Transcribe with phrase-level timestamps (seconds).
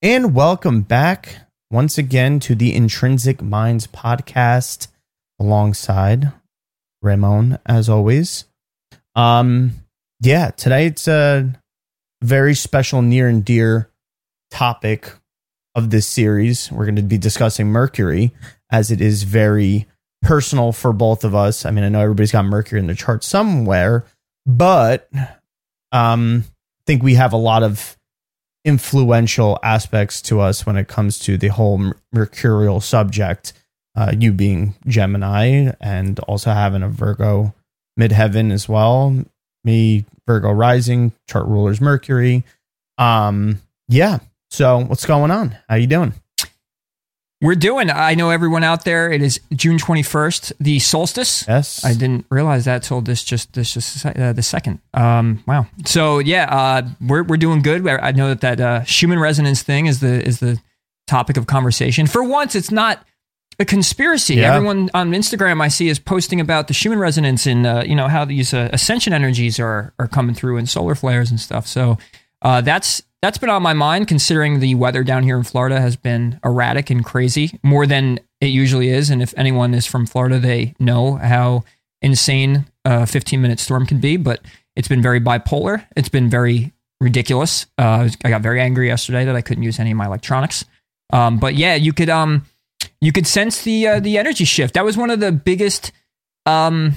[0.00, 1.38] And welcome back
[1.72, 4.86] once again to the Intrinsic Minds podcast
[5.40, 6.30] alongside
[7.02, 8.44] Ramon, as always.
[9.16, 9.72] Um,
[10.20, 11.52] yeah, today it's a
[12.22, 13.90] very special, near and dear
[14.52, 15.12] topic
[15.74, 16.70] of this series.
[16.70, 18.32] We're going to be discussing Mercury
[18.70, 19.88] as it is very
[20.22, 21.66] personal for both of us.
[21.66, 24.04] I mean, I know everybody's got Mercury in the chart somewhere,
[24.46, 25.10] but
[25.90, 27.97] um, I think we have a lot of
[28.64, 33.52] influential aspects to us when it comes to the whole mercurial subject.
[33.96, 37.52] Uh, you being Gemini and also having a Virgo
[37.98, 39.24] midheaven as well.
[39.64, 42.44] Me Virgo rising, chart rulers Mercury.
[42.96, 44.20] Um, yeah.
[44.50, 45.56] So what's going on?
[45.68, 46.14] How you doing?
[47.40, 47.88] We're doing.
[47.88, 49.12] I know everyone out there.
[49.12, 51.44] It is June twenty first, the solstice.
[51.46, 54.80] Yes, I didn't realize that till this just this just uh, the second.
[54.92, 55.66] Um, wow.
[55.84, 57.86] So yeah, uh, we're we're doing good.
[57.86, 60.60] I know that that uh, Schumann resonance thing is the is the
[61.06, 62.08] topic of conversation.
[62.08, 63.06] For once, it's not
[63.60, 64.36] a conspiracy.
[64.36, 64.54] Yeah.
[64.54, 68.08] Everyone on Instagram I see is posting about the Schumann resonance and uh, you know
[68.08, 71.68] how these uh, ascension energies are are coming through and solar flares and stuff.
[71.68, 71.98] So
[72.42, 75.96] uh, that's that's been on my mind considering the weather down here in Florida has
[75.96, 79.10] been erratic and crazy more than it usually is.
[79.10, 81.64] And if anyone is from Florida, they know how
[82.00, 84.16] insane a 15 minute storm can be.
[84.16, 84.40] But
[84.76, 85.84] it's been very bipolar.
[85.96, 87.66] It's been very ridiculous.
[87.76, 90.64] Uh, I got very angry yesterday that I couldn't use any of my electronics.
[91.12, 92.44] Um, but yeah, you could um,
[93.00, 94.74] you could sense the uh, the energy shift.
[94.74, 95.90] That was one of the biggest
[96.46, 96.92] um,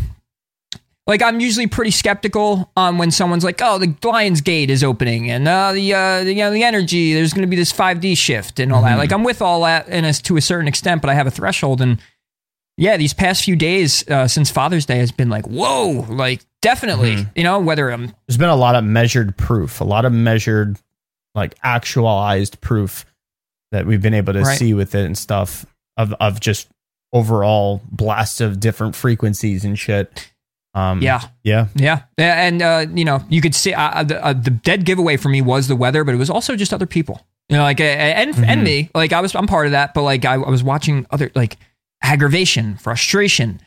[1.11, 5.29] like I'm usually pretty skeptical on when someone's like, "Oh, the Lions Gate is opening,
[5.29, 7.13] and uh, the, uh, the you know the energy.
[7.13, 9.87] There's going to be this 5D shift and all that." Like I'm with all that,
[9.89, 11.81] and as to a certain extent, but I have a threshold.
[11.81, 11.99] And
[12.77, 17.27] yeah, these past few days uh, since Father's Day has been like, "Whoa!" Like definitely,
[17.35, 20.79] you know, whether I'm There's been a lot of measured proof, a lot of measured,
[21.35, 23.05] like actualized proof
[23.73, 24.57] that we've been able to Right.
[24.57, 25.65] see with it and stuff
[25.97, 26.69] of of just
[27.11, 30.31] overall blasts of different frequencies and shit.
[30.73, 31.21] Um, Yeah.
[31.43, 34.85] yeah, Yeah, Yeah, and uh, you know, you could see uh, the, uh, the dead
[34.85, 37.25] giveaway for me was the weather, but it was also just other people.
[37.49, 40.03] You know, like uh, and and me, like I was, I'm part of that, but
[40.03, 41.57] like I, I was watching other like
[42.01, 43.59] aggravation, frustration.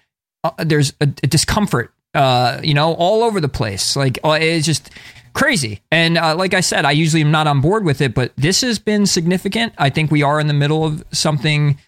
[0.42, 3.94] Uh, there's a, a discomfort, uh, you know, all over the place.
[3.94, 4.90] Like uh, it's just
[5.34, 5.82] crazy.
[5.90, 8.62] And uh, like I said, I usually am not on board with it, but this
[8.62, 9.74] has been significant.
[9.76, 11.78] I think we are in the middle of something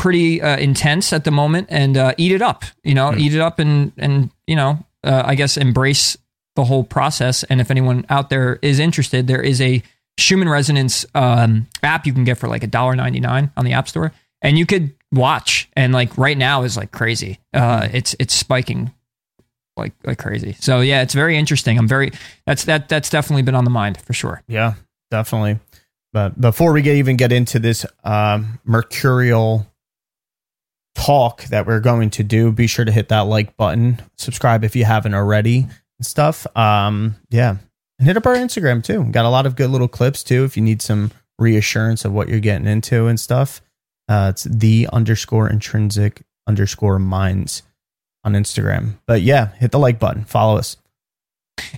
[0.00, 3.40] pretty uh, intense at the moment and uh, eat it up you know eat it
[3.40, 6.16] up and and you know uh, i guess embrace
[6.56, 7.42] the whole process.
[7.44, 9.82] And if anyone out there is interested there is a
[10.18, 13.88] schumann resonance um, app you can get for like a dollar 99 on the app
[13.88, 14.12] store.
[14.42, 17.40] And you could watch and like right now is like crazy.
[17.52, 18.92] Uh, it's it's spiking
[19.76, 20.54] like like crazy.
[20.60, 21.78] So yeah it's very interesting.
[21.78, 22.12] I'm very
[22.46, 24.42] that's that that's definitely been on the mind for sure.
[24.46, 24.74] Yeah,
[25.10, 25.58] definitely.
[26.12, 29.69] But before we get even get into this um, mercurial
[30.94, 34.74] talk that we're going to do, be sure to hit that like button, subscribe if
[34.76, 35.66] you haven't already,
[35.98, 36.46] and stuff.
[36.56, 37.56] Um, yeah,
[37.98, 39.04] and hit up our Instagram too.
[39.04, 40.44] Got a lot of good little clips too.
[40.44, 43.60] If you need some reassurance of what you're getting into and stuff,
[44.08, 47.62] uh, it's the underscore intrinsic underscore minds
[48.24, 48.98] on Instagram.
[49.06, 50.76] But yeah, hit the like button, follow us.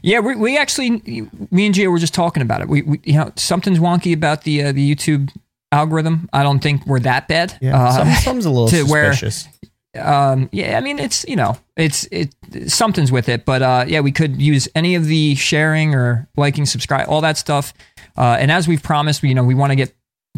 [0.02, 2.68] Yeah, we, we actually, me and Gia were just talking about it.
[2.68, 5.34] We, we you know, something's wonky about the uh, the YouTube
[5.72, 6.28] algorithm.
[6.32, 7.56] I don't think we're that bad.
[7.60, 9.48] Yeah, Uh, some, some's a little to where- suspicious.
[9.98, 12.34] um, yeah, I mean, it's you know, it's it
[12.68, 16.64] something's with it, but uh, yeah, we could use any of the sharing or liking,
[16.66, 17.74] subscribe, all that stuff.
[18.16, 19.94] Uh, and as we've promised, we, you know, we want to get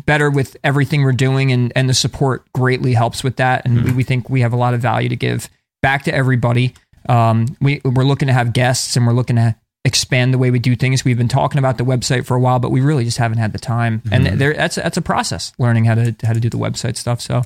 [0.07, 3.65] better with everything we're doing, and and the support greatly helps with that.
[3.65, 5.49] And we, we think we have a lot of value to give
[5.83, 6.75] back to everybody.
[7.09, 9.55] Um, we we're looking to have guests, and we're looking to
[9.85, 11.05] expand the way we do things.
[11.05, 13.53] We've been talking about the website for a while, but we really just haven't had
[13.53, 14.03] the time.
[14.11, 17.21] And there, that's that's a process learning how to how to do the website stuff.
[17.21, 17.43] So.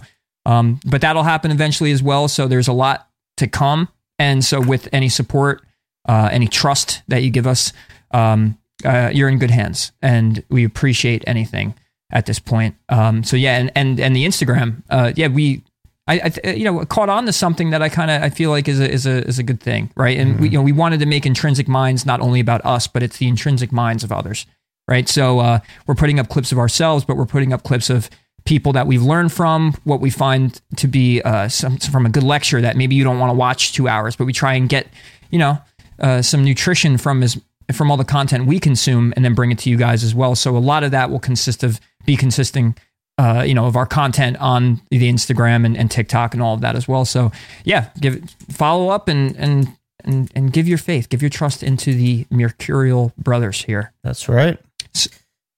[0.46, 2.26] Um, but that'll happen eventually as well.
[2.26, 3.06] So there's a lot
[3.36, 3.88] to come.
[4.18, 5.62] And so with any support,
[6.08, 7.74] uh, any trust that you give us,
[8.12, 11.74] um, uh, you're in good hands, and we appreciate anything
[12.10, 12.76] at this point.
[12.88, 15.62] Um, so yeah, and and and the Instagram, uh, yeah, we.
[16.08, 18.66] I, I you know caught on to something that I kind of I feel like
[18.66, 20.18] is a is a is a good thing, right?
[20.18, 23.02] And we you know we wanted to make intrinsic minds not only about us, but
[23.02, 24.46] it's the intrinsic minds of others.
[24.88, 25.08] right?
[25.08, 28.10] So uh, we're putting up clips of ourselves, but we're putting up clips of
[28.44, 32.22] people that we've learned from, what we find to be uh, some, from a good
[32.22, 34.88] lecture that maybe you don't want to watch two hours, but we try and get,
[35.30, 35.58] you know,
[36.00, 37.40] uh, some nutrition from as
[37.74, 40.34] from all the content we consume and then bring it to you guys as well.
[40.34, 42.74] So a lot of that will consist of be consisting,
[43.18, 46.60] uh, you know, of our content on the Instagram and, and TikTok and all of
[46.60, 47.04] that as well.
[47.04, 47.32] So
[47.64, 51.92] yeah, give follow up and and and and give your faith, give your trust into
[51.92, 53.92] the Mercurial brothers here.
[54.04, 54.58] That's right.
[54.94, 55.10] So,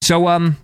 [0.03, 0.57] so um,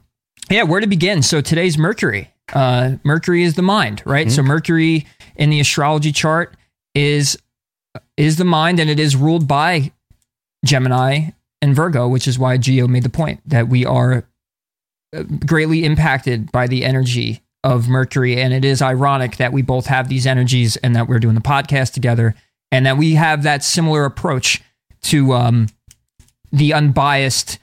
[0.50, 1.22] yeah, where to begin?
[1.22, 2.32] So today's Mercury.
[2.52, 4.31] Uh, Mercury is the mind, right?
[4.31, 5.06] So Mercury
[5.37, 6.56] in the astrology chart
[6.94, 7.37] is
[8.16, 9.92] is the mind, and it is ruled by
[10.64, 14.25] Gemini and Virgo, which is why Geo made the point that we are
[15.44, 18.40] greatly impacted by the energy of Mercury.
[18.40, 21.40] And it is ironic that we both have these energies and that we're doing the
[21.40, 22.34] podcast together
[22.70, 24.62] and that we have that similar approach
[25.02, 25.68] to um,
[26.52, 27.58] the unbiased,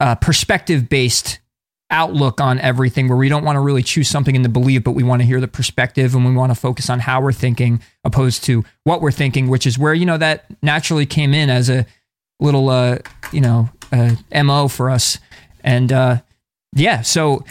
[0.00, 1.38] uh, perspective based
[1.90, 4.92] outlook on everything where we don't want to really choose something in the belief, but
[4.92, 7.80] we want to hear the perspective and we want to focus on how we're thinking
[8.04, 11.70] opposed to what we're thinking, which is where, you know, that naturally came in as
[11.70, 11.86] a
[12.40, 12.98] little, uh,
[13.32, 15.18] you know, uh, MO for us.
[15.62, 16.18] And, uh,
[16.74, 17.44] yeah, so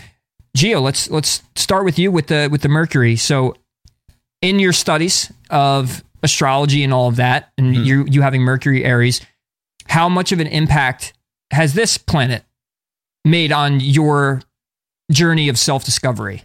[0.55, 3.15] Geo, let's, let's start with you with the, with the Mercury.
[3.15, 3.55] So
[4.41, 9.21] in your studies of astrology and all of that, and you, you having Mercury Aries,
[9.87, 11.13] how much of an impact
[11.51, 12.43] has this planet
[13.25, 14.41] made on your
[15.11, 16.43] journey of self discovery?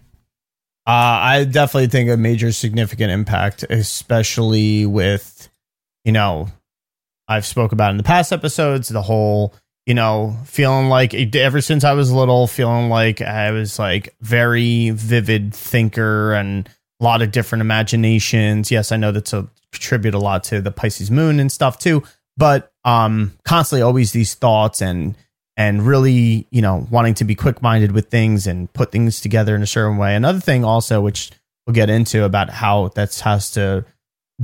[0.87, 5.51] Uh, I definitely think a major significant impact, especially with,
[6.05, 6.49] you know,
[7.29, 9.53] I've spoke about in the past episodes, the whole,
[9.89, 14.91] you know, feeling like ever since I was little, feeling like I was like very
[14.91, 16.69] vivid thinker and
[17.01, 18.71] a lot of different imaginations.
[18.71, 22.03] Yes, I know that's a contribute a lot to the Pisces moon and stuff too,
[22.37, 25.17] but um constantly always these thoughts and
[25.57, 29.57] and really, you know, wanting to be quick minded with things and put things together
[29.57, 30.15] in a certain way.
[30.15, 31.31] Another thing also, which
[31.67, 33.87] we'll get into about how that has to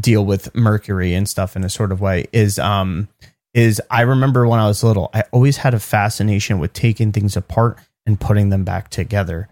[0.01, 3.09] deal with Mercury and stuff in a sort of way, is um
[3.55, 7.37] is I remember when I was little, I always had a fascination with taking things
[7.37, 9.49] apart and putting them back together.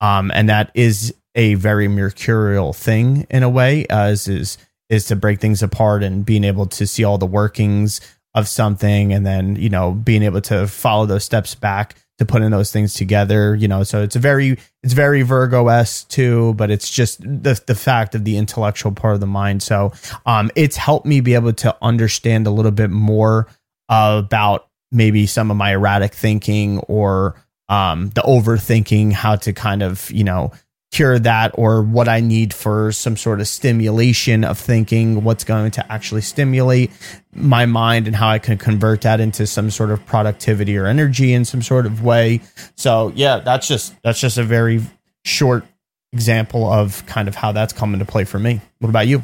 [0.00, 4.58] Um, and that is a very mercurial thing in a way, as is
[4.88, 8.00] is to break things apart and being able to see all the workings
[8.34, 12.50] of something and then you know being able to follow those steps back to putting
[12.50, 16.70] those things together you know so it's a very it's very Virgo s too but
[16.70, 19.62] it's just the the fact of the intellectual part of the mind.
[19.62, 19.92] So
[20.24, 23.48] um it's helped me be able to understand a little bit more
[23.88, 30.10] about maybe some of my erratic thinking or um the overthinking how to kind of
[30.10, 30.52] you know
[30.92, 35.72] cure that or what I need for some sort of stimulation of thinking, what's going
[35.72, 36.90] to actually stimulate
[37.34, 41.32] my mind and how I can convert that into some sort of productivity or energy
[41.32, 42.40] in some sort of way.
[42.76, 44.80] So yeah, that's just that's just a very
[45.24, 45.64] short
[46.12, 48.60] example of kind of how that's come into play for me.
[48.78, 49.22] What about you?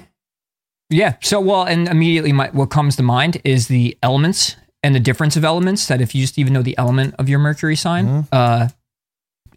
[0.91, 1.17] Yeah.
[1.23, 5.37] So, well, and immediately my, what comes to mind is the elements and the difference
[5.37, 5.87] of elements.
[5.87, 8.69] That if you just even know the element of your Mercury sign, uh,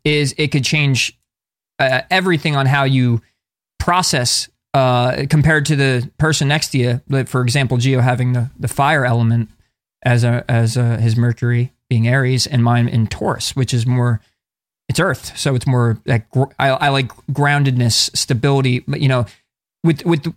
[0.06, 1.20] is it could change
[1.80, 3.22] uh, everything on how you
[3.80, 7.02] process uh, compared to the person next to you.
[7.10, 9.50] Like, For example, Geo having the, the fire element
[10.04, 14.22] as a, as a, his Mercury being Aries, and mine in Taurus, which is more
[14.88, 16.26] it's Earth, so it's more like
[16.60, 18.80] I, I like groundedness, stability.
[18.88, 19.26] But you know,
[19.84, 20.34] with with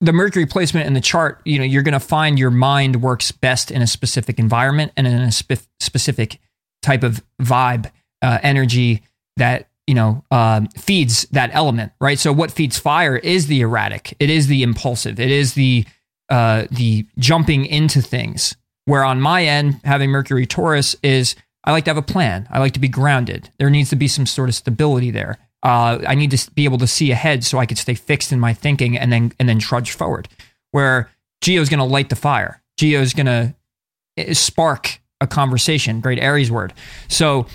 [0.00, 3.32] the, Mercury placement in the chart, you know, you're going to find your mind works
[3.32, 6.38] best in a specific environment and in a spe- specific
[6.82, 7.90] type of vibe,
[8.22, 9.02] uh, energy
[9.38, 12.18] that you know um, feeds that element, right?
[12.18, 15.84] So what feeds fire is the erratic, it is the impulsive, it is the
[16.28, 18.56] uh, the jumping into things.
[18.86, 22.46] Where on my end, having Mercury Taurus is I like to have a plan.
[22.50, 23.50] I like to be grounded.
[23.58, 25.38] There needs to be some sort of stability there.
[25.62, 28.38] Uh, I need to be able to see ahead so I could stay fixed in
[28.38, 30.28] my thinking and then and then trudge forward.
[30.72, 31.10] Where
[31.40, 32.62] Geo's going to light the fire.
[32.76, 36.00] Geo's going to spark a conversation.
[36.00, 36.74] Great Aries word.
[37.08, 37.46] So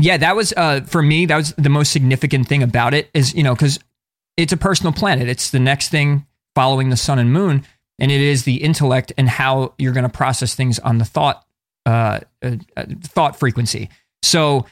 [0.00, 1.26] yeah, that was uh, for me.
[1.26, 3.10] That was the most significant thing about it.
[3.14, 3.78] Is you know because
[4.36, 5.28] it's a personal planet.
[5.28, 7.64] It's the next thing following the sun and moon,
[7.98, 11.44] and it is the intellect and how you're going to process things on the thought
[11.86, 13.88] uh, uh, uh, thought frequency.
[14.22, 14.66] So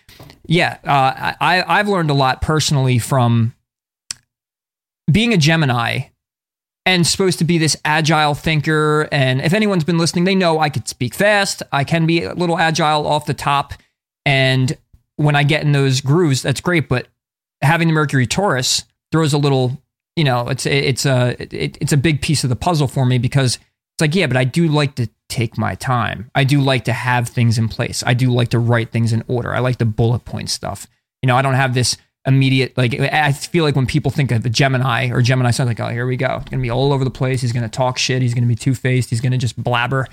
[0.47, 3.55] yeah, uh, I I've learned a lot personally from
[5.11, 6.09] being a Gemini
[6.85, 9.09] and supposed to be this agile thinker.
[9.13, 11.63] And if anyone's been listening, they know I could speak fast.
[11.71, 13.75] I can be a little agile off the top.
[14.25, 14.77] And
[15.19, 16.89] when I get in those grooves, that's great.
[16.89, 17.09] But
[17.61, 19.83] having the Mercury Taurus throws a little,
[20.17, 23.19] you know, it's it's a it, it's a big piece of the puzzle for me
[23.19, 26.31] because it's like, yeah, but I do like to take my time.
[26.35, 28.03] I do like to have things in place.
[28.07, 29.53] I do like to write things in order.
[29.53, 30.87] I like the bullet point stuff.
[31.21, 31.97] You know, I don't have this
[32.27, 35.81] immediate like I feel like when people think of the Gemini or Gemini sounds like,
[35.81, 36.39] oh, here we go.
[36.41, 37.41] It's gonna be all over the place.
[37.41, 38.23] He's gonna talk shit.
[38.23, 39.11] He's gonna be two faced.
[39.11, 40.07] He's gonna just blabber.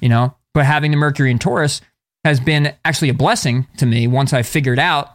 [0.00, 1.80] You know, but having the Mercury in Taurus
[2.24, 5.08] has been actually a blessing to me once I figured out,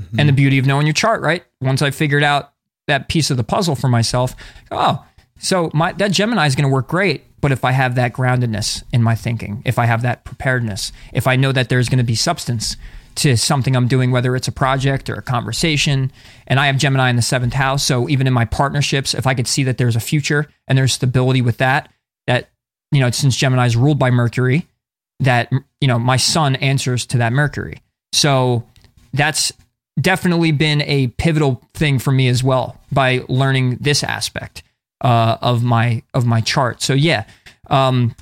[0.00, 0.18] mm-hmm.
[0.18, 1.44] and the beauty of knowing your chart, right?
[1.60, 2.52] Once I figured out
[2.86, 4.34] that piece of the puzzle for myself,
[4.70, 5.04] oh,
[5.38, 7.24] so my that Gemini is going to work great.
[7.40, 11.26] But if I have that groundedness in my thinking, if I have that preparedness, if
[11.26, 12.76] I know that there's going to be substance
[13.16, 16.12] to something I'm doing, whether it's a project or a conversation.
[16.46, 17.84] And I have Gemini in the seventh house.
[17.84, 20.92] So even in my partnerships, if I could see that there's a future and there's
[20.92, 21.90] stability with that,
[22.26, 22.50] that,
[22.92, 24.66] you know, since Gemini is ruled by Mercury,
[25.20, 27.80] that, you know, my son answers to that Mercury.
[28.12, 28.66] So
[29.12, 29.52] that's
[30.00, 34.62] definitely been a pivotal thing for me as well by learning this aspect
[35.00, 36.82] uh, of my of my chart.
[36.82, 37.24] So yeah,
[37.68, 38.14] um,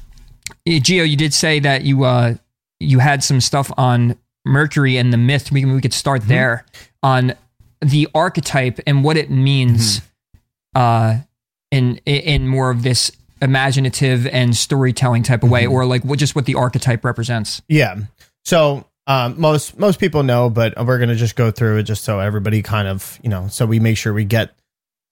[0.66, 2.34] Geo, you did say that you uh,
[2.80, 5.50] you had some stuff on Mercury and the myth.
[5.50, 6.30] We, we could start mm-hmm.
[6.30, 6.66] there
[7.02, 7.34] on
[7.80, 10.80] the archetype and what it means mm-hmm.
[10.80, 11.18] uh,
[11.70, 13.10] in in more of this
[13.44, 15.72] imaginative and storytelling type of way, mm-hmm.
[15.72, 17.62] or like what just what the archetype represents.
[17.68, 17.96] Yeah.
[18.44, 22.20] So um, most most people know, but we're gonna just go through it just so
[22.20, 24.54] everybody kind of you know, so we make sure we get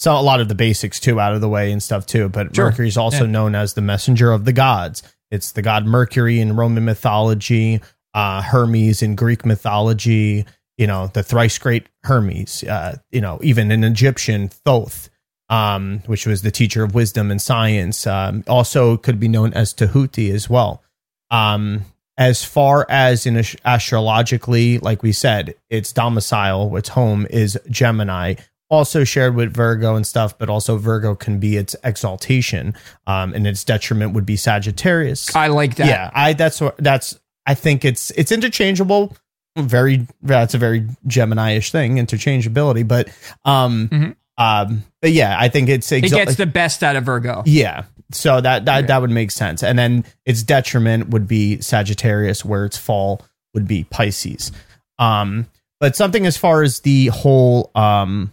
[0.00, 2.28] so a lot of the basics too out of the way and stuff too.
[2.28, 2.66] But sure.
[2.66, 3.30] Mercury is also yeah.
[3.30, 5.02] known as the messenger of the gods.
[5.30, 7.80] It's the god Mercury in Roman mythology
[8.14, 10.44] uh, Hermes in Greek mythology,
[10.76, 15.08] you know, the thrice great Hermes, uh, you know, even in Egyptian, Thoth,
[15.52, 19.74] um, which was the teacher of wisdom and science, um, also could be known as
[19.74, 20.82] Tahuti as well.
[21.30, 21.84] Um,
[22.16, 28.36] as far as in astrologically, like we said, its domicile, its home is Gemini,
[28.70, 32.74] also shared with Virgo and stuff, but also Virgo can be its exaltation,
[33.06, 35.36] um, and its detriment would be Sagittarius.
[35.36, 35.86] I like that.
[35.86, 39.14] Yeah, I that's that's I think it's it's interchangeable.
[39.56, 42.88] Very that's a very Gemini-ish thing, interchangeability.
[42.88, 43.08] But
[43.44, 44.10] um, mm-hmm.
[44.42, 47.42] Um, but yeah, I think it's exa- it gets the best out of Virgo.
[47.46, 49.62] Yeah, so that that that would make sense.
[49.62, 53.22] And then its detriment would be Sagittarius, where its fall
[53.54, 54.52] would be Pisces.
[54.98, 55.46] Um,
[55.80, 58.32] but something as far as the whole um,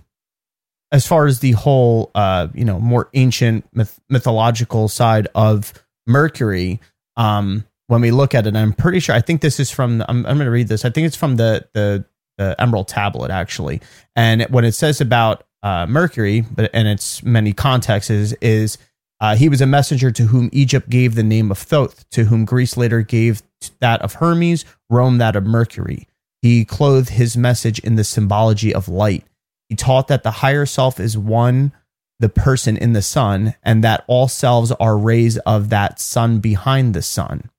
[0.91, 5.73] as far as the whole uh, you know, more ancient myth- mythological side of
[6.07, 6.79] Mercury,
[7.17, 9.15] um, when we look at it, I'm pretty sure.
[9.15, 10.01] I think this is from.
[10.07, 10.85] I'm, I'm going to read this.
[10.85, 12.05] I think it's from the the,
[12.37, 13.81] the Emerald Tablet actually.
[14.15, 18.77] And when it says about uh, Mercury, but in its many contexts is is
[19.21, 22.45] uh, he was a messenger to whom Egypt gave the name of Thoth, to whom
[22.45, 23.43] Greece later gave
[23.79, 26.07] that of Hermes, Rome that of Mercury.
[26.41, 29.25] He clothed his message in the symbology of light.
[29.67, 31.73] He taught that the higher self is one,
[32.19, 36.93] the person in the sun, and that all selves are rays of that sun behind
[36.93, 37.49] the sun.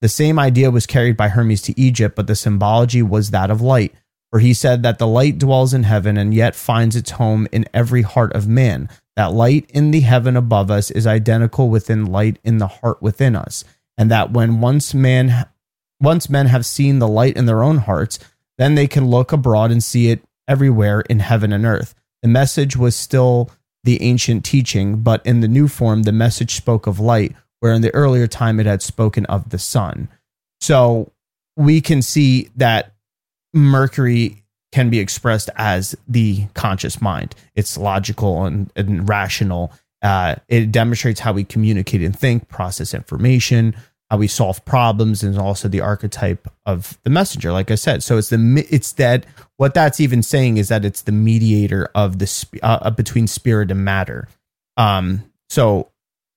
[0.00, 3.60] The same idea was carried by Hermes to Egypt, but the symbology was that of
[3.60, 3.94] light,
[4.32, 7.66] for he said that the light dwells in heaven and yet finds its home in
[7.74, 8.88] every heart of man.
[9.14, 13.36] That light in the heaven above us is identical within light in the heart within
[13.36, 13.62] us,
[13.98, 15.46] and that when once man
[16.00, 18.18] once men have seen the light in their own hearts,
[18.56, 21.94] then they can look abroad and see it everywhere in heaven and earth.
[22.22, 23.50] The message was still
[23.84, 27.82] the ancient teaching, but in the new form, the message spoke of light, where in
[27.82, 30.08] the earlier time it had spoken of the sun.
[30.60, 31.12] So
[31.56, 32.91] we can see that
[33.52, 34.42] Mercury
[34.72, 37.34] can be expressed as the conscious mind.
[37.54, 39.72] It's logical and, and rational.
[40.00, 43.74] Uh, it demonstrates how we communicate and think, process information,
[44.10, 47.52] how we solve problems, and also the archetype of the messenger.
[47.52, 49.26] Like I said, so it's the it's that
[49.58, 53.84] what that's even saying is that it's the mediator of the uh, between spirit and
[53.84, 54.28] matter.
[54.76, 55.92] Um, so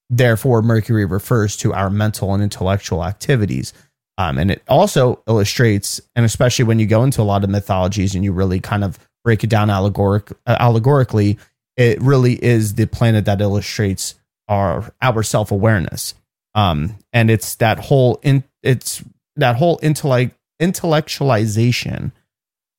[0.10, 3.74] Therefore, Mercury refers to our mental and intellectual activities.
[4.18, 8.16] Um, and it also illustrates, and especially when you go into a lot of mythologies
[8.16, 11.38] and you really kind of break it down allegoric, uh, allegorically,
[11.76, 14.16] it really is the planet that illustrates
[14.48, 16.14] our our self awareness.
[16.54, 19.04] Um, and it's that whole in, it's
[19.36, 22.14] that whole intellect intellectualization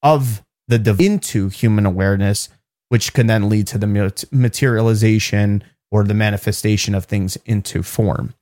[0.02, 2.48] of the into human awareness,
[2.88, 8.34] which can then lead to the materialization or the manifestation of things into form.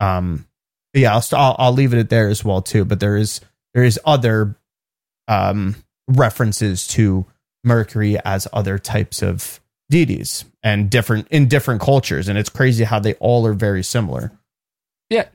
[0.00, 0.46] Um,
[0.94, 2.84] yeah, I'll, I'll, I'll leave it at there as well too.
[2.84, 3.40] But there is
[3.74, 4.56] there is other
[5.28, 5.76] um,
[6.08, 7.26] references to
[7.64, 12.98] Mercury as other types of deities and different in different cultures, and it's crazy how
[12.98, 14.32] they all are very similar.
[15.10, 15.26] Yeah,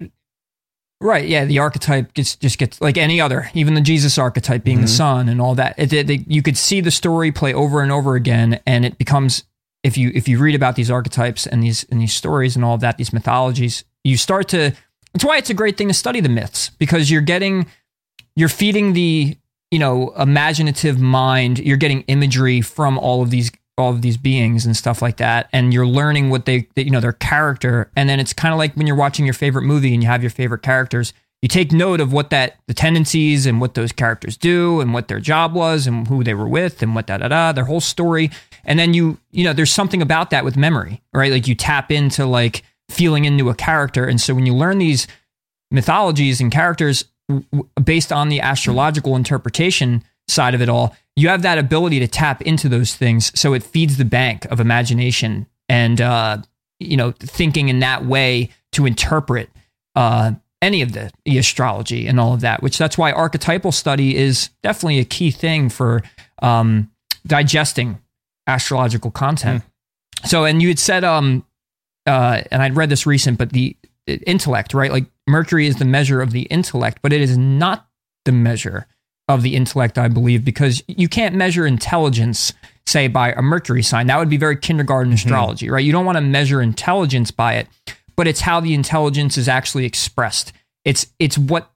[0.99, 1.27] Right.
[1.27, 1.45] Yeah.
[1.45, 4.85] The archetype gets just gets like any other, even the Jesus archetype being mm-hmm.
[4.85, 5.75] the sun and all that.
[5.77, 8.97] It, it, it, you could see the story play over and over again, and it
[8.97, 9.43] becomes
[9.83, 12.75] if you if you read about these archetypes and these and these stories and all
[12.75, 14.73] of that, these mythologies, you start to
[15.17, 17.65] That's why it's a great thing to study the myths because you're getting,
[18.35, 19.35] you're feeding the,
[19.71, 21.57] you know, imaginative mind.
[21.57, 25.49] You're getting imagery from all of these, all of these beings and stuff like that,
[25.51, 27.89] and you're learning what they, you know, their character.
[27.95, 30.21] And then it's kind of like when you're watching your favorite movie and you have
[30.21, 31.13] your favorite characters.
[31.41, 35.07] You take note of what that the tendencies and what those characters do and what
[35.07, 37.81] their job was and who they were with and what da da da their whole
[37.81, 38.29] story.
[38.65, 41.31] And then you, you know, there's something about that with memory, right?
[41.31, 44.05] Like you tap into like feeling into a character.
[44.05, 45.07] And so when you learn these
[45.71, 51.41] mythologies and characters w- based on the astrological interpretation side of it all, you have
[51.41, 53.37] that ability to tap into those things.
[53.39, 56.37] So it feeds the bank of imagination and, uh,
[56.79, 59.49] you know, thinking in that way to interpret
[59.95, 64.15] uh, any of the, the astrology and all of that, which that's why archetypal study
[64.15, 66.03] is definitely a key thing for
[66.41, 66.89] um,
[67.25, 67.99] digesting
[68.45, 69.63] astrological content.
[69.63, 70.27] Mm.
[70.29, 71.45] So, and you had said, um,
[72.07, 73.75] uh, and I'd read this recent, but the
[74.07, 74.91] intellect, right?
[74.91, 77.87] Like Mercury is the measure of the intellect, but it is not
[78.25, 78.87] the measure
[79.27, 82.53] of the intellect, I believe, because you can't measure intelligence,
[82.85, 84.07] say, by a Mercury sign.
[84.07, 85.15] That would be very kindergarten mm-hmm.
[85.15, 85.83] astrology, right?
[85.83, 87.67] You don't want to measure intelligence by it,
[88.15, 90.53] but it's how the intelligence is actually expressed.
[90.85, 91.69] It's it's what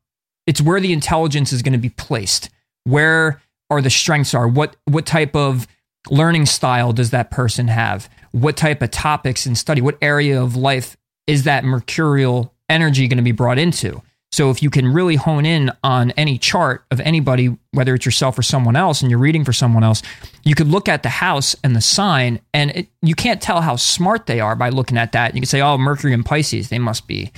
[0.47, 2.49] it's where the intelligence is going to be placed.
[2.85, 4.47] Where are the strengths are?
[4.47, 5.67] What what type of
[6.09, 8.09] learning style does that person have?
[8.31, 10.97] What type of topics and study, what area of life
[11.27, 14.01] is that mercurial energy going to be brought into?
[14.31, 18.39] So if you can really hone in on any chart of anybody, whether it's yourself
[18.39, 20.01] or someone else, and you're reading for someone else,
[20.43, 23.75] you could look at the house and the sign, and it, you can't tell how
[23.75, 25.35] smart they are by looking at that.
[25.35, 27.33] You can say, "Oh, Mercury and Pisces, they must be,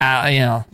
[0.00, 0.64] uh, you know,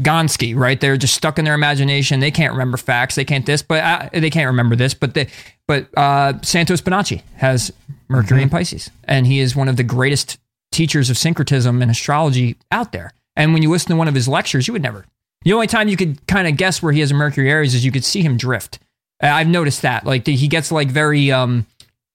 [0.00, 0.80] Gonski, right?
[0.80, 2.20] They're just stuck in their imagination.
[2.20, 3.14] They can't remember facts.
[3.14, 4.94] They can't this, but uh, they can't remember this.
[4.94, 5.28] But they,
[5.68, 7.72] but uh, Santos Bonacci has
[8.08, 8.44] Mercury mm-hmm.
[8.44, 10.38] in Pisces, and he is one of the greatest
[10.72, 13.12] teachers of syncretism and astrology out there.
[13.36, 15.06] And when you listen to one of his lectures, you would never.
[15.44, 17.84] The only time you could kind of guess where he has a Mercury Aries is
[17.84, 18.78] you could see him drift.
[19.20, 20.04] I've noticed that.
[20.04, 21.66] Like he gets like very um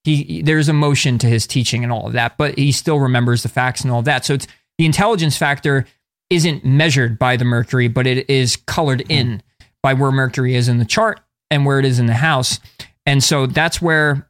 [0.04, 3.48] he there's emotion to his teaching and all of that, but he still remembers the
[3.48, 4.24] facts and all of that.
[4.24, 5.86] So it's the intelligence factor
[6.30, 9.42] isn't measured by the Mercury, but it is colored in
[9.82, 12.60] by where Mercury is in the chart and where it is in the house.
[13.06, 14.28] And so that's where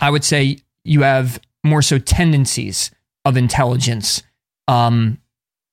[0.00, 2.90] I would say you have more so tendencies
[3.24, 4.22] of intelligence
[4.68, 5.18] um,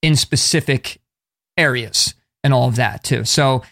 [0.02, 1.00] in specific
[1.58, 3.24] areas and all of that too.
[3.26, 3.64] So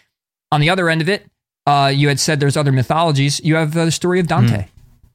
[0.52, 1.26] on the other end of it,
[1.66, 3.40] uh, you had said there's other mythologies.
[3.40, 4.68] You have the story of Dante, mm.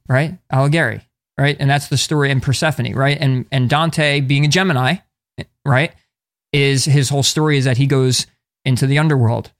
[0.08, 0.38] right?
[0.52, 1.02] Alighieri,
[1.38, 1.56] right?
[1.58, 3.18] And that's the story in Persephone, right?
[3.20, 4.96] And and Dante being a Gemini,
[5.64, 5.92] right,
[6.54, 8.26] is his whole story is that he goes
[8.64, 9.50] into the underworld.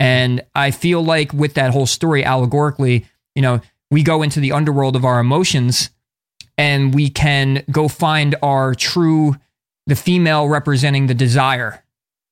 [0.00, 4.52] And I feel like with that whole story allegorically, you know, we go into the
[4.52, 5.90] underworld of our emotions
[6.56, 9.36] and we can go find our true,
[9.86, 11.84] the female representing the desire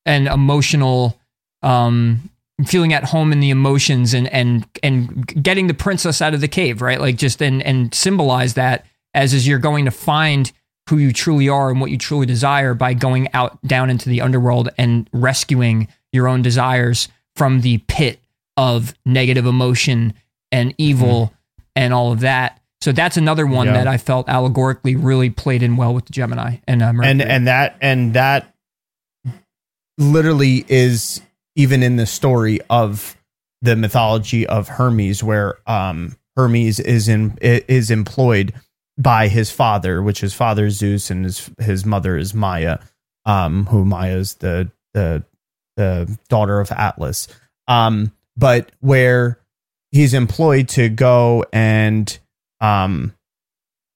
[0.06, 1.20] and emotional,
[1.62, 2.30] um,
[2.64, 6.48] feeling at home in the emotions and, and, and getting the princess out of the
[6.48, 7.00] cave, right?
[7.00, 10.50] Like just, and, and symbolize that as, as you're going to find
[10.88, 14.20] who you truly are and what you truly desire by going out down into the
[14.20, 18.20] underworld and rescuing your own desires from the pit
[18.56, 20.14] of negative emotion
[20.50, 21.64] and evil mm-hmm.
[21.76, 22.60] and all of that.
[22.80, 23.74] So that's another one yeah.
[23.74, 27.46] that I felt allegorically really played in well with the Gemini and uh, and and
[27.48, 28.54] that and that
[29.98, 31.20] literally is
[31.56, 33.16] even in the story of
[33.62, 38.54] the mythology of Hermes, where um, Hermes is in is employed
[38.98, 42.78] by his father, which his father Zeus and his his mother is Maia,
[43.24, 45.24] um, who Maia is the the
[45.76, 47.28] the daughter of Atlas.
[47.68, 49.38] Um, but where
[49.90, 52.18] he's employed to go and
[52.60, 53.14] um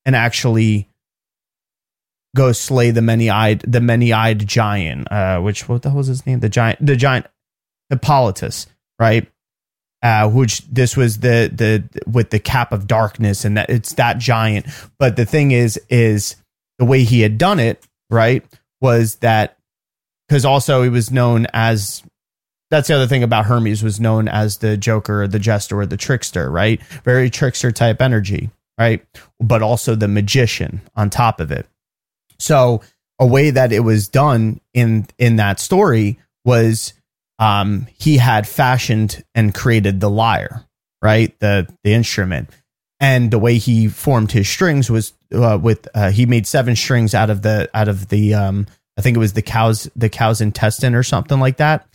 [0.05, 0.89] and actually
[2.35, 6.41] go slay the many-eyed the many-eyed giant uh which what the hell was his name
[6.41, 7.27] the giant the giant
[7.91, 8.67] hippolytus
[8.99, 9.31] right
[10.03, 14.19] uh which this was the the with the cap of darkness and that it's that
[14.19, 14.67] giant
[14.99, 16.37] but the thing is is
[16.79, 18.45] the way he had done it right
[18.81, 19.57] was that
[20.29, 22.03] because also he was known as
[22.73, 25.85] that's the other thing about Hermes was known as the Joker or the Jester or
[25.85, 26.83] the Trickster, right?
[27.05, 29.05] Very trickster type energy, right?
[29.39, 31.67] But also the magician on top of it.
[32.39, 32.81] So
[33.19, 36.95] a way that it was done in in that story was
[37.43, 40.65] um, he had fashioned and created the lyre,
[41.03, 41.37] right?
[41.41, 42.51] The the instrument.
[43.01, 47.15] And the way he formed his strings was uh, with uh, he made seven strings
[47.15, 50.41] out of the out of the um, I think it was the cow's the cow's
[50.41, 51.89] intestine or something like that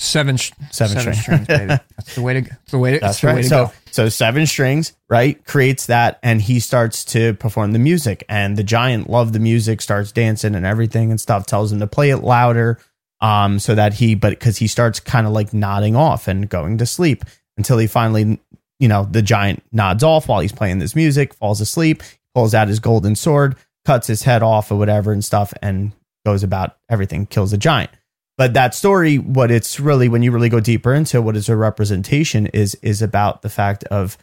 [0.00, 0.38] seven
[0.70, 1.66] seven, seven strings, baby.
[1.96, 2.40] That's the way to.
[2.42, 2.98] That's the way to.
[2.98, 3.44] That's, that's right.
[3.44, 3.72] so go.
[3.90, 5.42] so seven strings, right?
[5.44, 9.80] Creates that, and he starts to perform the music, and the giant loved the music,
[9.80, 11.46] starts dancing and everything and stuff.
[11.46, 12.78] Tells him to play it louder,
[13.22, 16.78] Um, so that he, but because he starts kind of like nodding off and going
[16.78, 17.24] to sleep
[17.58, 18.40] until he finally,
[18.78, 22.02] you know, the giant nods off while he's playing this music, falls asleep,
[22.34, 25.92] pulls out his golden sword, cuts his head off or whatever and stuff, and
[26.24, 27.90] goes about everything, kills the giant.
[28.38, 31.56] But that story, what it's really, when you really go deeper into what is a
[31.56, 34.16] representation, is is about the fact of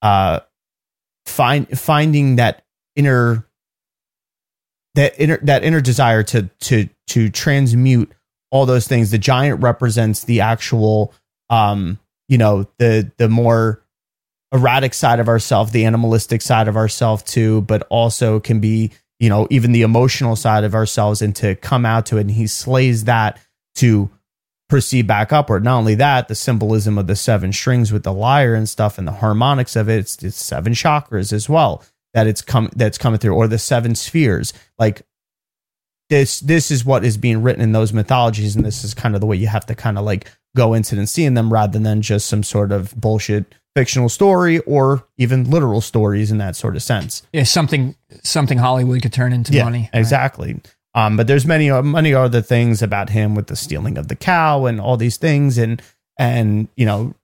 [0.00, 0.40] uh,
[1.26, 2.64] find finding that
[2.94, 3.44] inner
[4.94, 8.12] that inner that inner desire to to to transmute
[8.54, 9.10] all those things.
[9.10, 11.12] The giant represents the actual,
[11.50, 13.82] um, you know, the the more
[14.52, 19.28] erratic side of ourself, the animalistic side of ourself too, but also can be, you
[19.28, 22.22] know, even the emotional side of ourselves and to come out to it.
[22.22, 23.40] And he slays that
[23.74, 24.08] to
[24.68, 25.64] proceed back upward.
[25.64, 29.08] Not only that, the symbolism of the seven strings with the lyre and stuff and
[29.08, 33.18] the harmonics of it, it's, it's seven chakras as well that it's come that's coming
[33.18, 34.52] through, or the seven spheres.
[34.78, 35.02] Like
[36.14, 39.20] this this is what is being written in those mythologies, and this is kind of
[39.20, 42.00] the way you have to kind of like go into and seeing them rather than
[42.02, 46.82] just some sort of bullshit fictional story or even literal stories in that sort of
[46.82, 47.22] sense.
[47.32, 49.90] Yeah, something something Hollywood could turn into Yeah, money.
[49.92, 50.60] exactly.
[50.94, 54.66] Um, but there's many many other things about him with the stealing of the cow
[54.66, 55.82] and all these things, and
[56.18, 57.14] and you know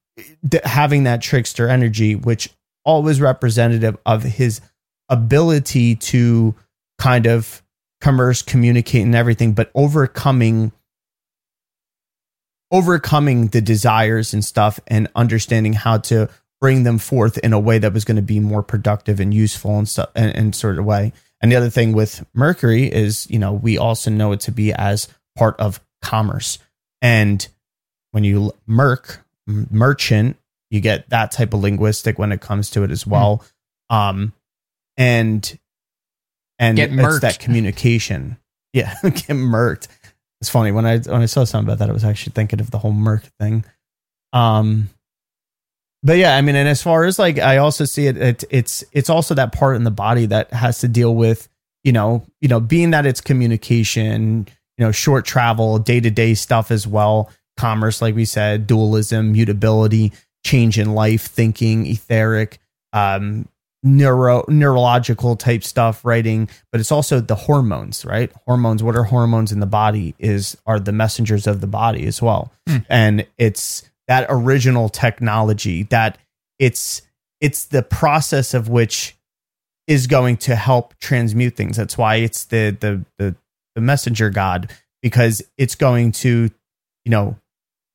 [0.50, 2.50] th- having that trickster energy, which
[2.84, 4.60] always representative of his
[5.08, 6.54] ability to
[6.98, 7.62] kind of
[8.00, 10.72] commerce, communicate, and everything, but overcoming
[12.72, 16.28] overcoming the desires and stuff and understanding how to
[16.60, 19.78] bring them forth in a way that was going to be more productive and useful
[19.78, 21.12] and stuff and, and sort of way.
[21.40, 24.72] And the other thing with Mercury is, you know, we also know it to be
[24.72, 26.58] as part of commerce.
[27.00, 27.46] And
[28.10, 30.36] when you merc, merchant,
[30.70, 33.44] you get that type of linguistic when it comes to it as well.
[33.88, 34.34] Um,
[34.96, 35.58] and
[36.60, 38.36] and Get it's that communication.
[38.72, 39.88] Yeah, get merked.
[40.40, 42.70] It's funny when I when I saw something about that, I was actually thinking of
[42.70, 43.64] the whole merc thing.
[44.32, 44.90] Um,
[46.04, 48.84] but yeah, I mean, and as far as like, I also see it, it, it's
[48.92, 51.48] it's also that part in the body that has to deal with,
[51.82, 54.46] you know, you know, being that it's communication,
[54.78, 59.32] you know, short travel, day to day stuff as well, commerce, like we said, dualism,
[59.32, 60.12] mutability,
[60.46, 62.60] change in life, thinking, etheric,
[62.92, 63.48] um,
[63.82, 68.32] neuro neurological type stuff, writing, but it's also the hormones, right?
[68.46, 68.82] Hormones.
[68.82, 70.14] What are hormones in the body?
[70.18, 72.52] Is are the messengers of the body as well,
[72.88, 76.18] and it's that original technology that
[76.58, 77.02] it's
[77.40, 79.16] it's the process of which
[79.86, 81.76] is going to help transmute things.
[81.76, 83.34] That's why it's the the the,
[83.74, 86.50] the messenger god because it's going to
[87.04, 87.36] you know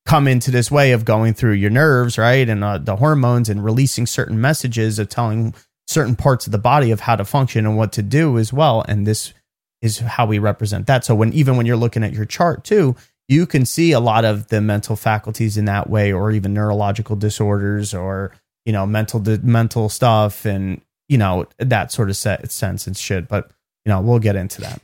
[0.06, 3.64] come into this way of going through your nerves, right, and uh, the hormones and
[3.64, 5.54] releasing certain messages of telling
[5.88, 8.84] certain parts of the body of how to function and what to do as well.
[8.88, 9.34] And this
[9.82, 11.06] is how we represent that.
[11.06, 12.96] So when even when you're looking at your chart too,
[13.28, 17.16] you can see a lot of the mental faculties in that way, or even neurological
[17.16, 18.32] disorders, or
[18.66, 23.28] you know mental mental stuff, and you know that sort of set, sense and shit.
[23.28, 23.50] But
[23.86, 24.82] you know we'll get into that.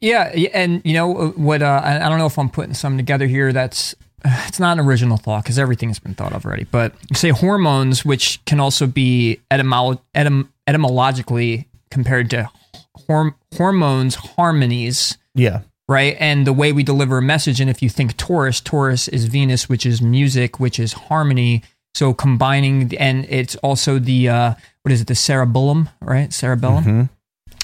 [0.00, 0.24] Yeah,
[0.54, 1.62] and you know what?
[1.62, 3.94] Uh, I don't know if I'm putting something together here that's
[4.24, 6.64] it's not an original thought because everything has been thought of already.
[6.64, 12.48] But you say hormones, which can also be etymolo- etym- etymologically compared to
[13.08, 16.16] horm- hormones, harmonies, Yeah, right?
[16.20, 17.60] And the way we deliver a message.
[17.60, 21.62] And if you think Taurus, Taurus is Venus, which is music, which is harmony.
[21.94, 25.06] So combining, and it's also the uh, what is it?
[25.08, 26.32] The cerebellum, right?
[26.32, 27.08] Cerebellum Mhm.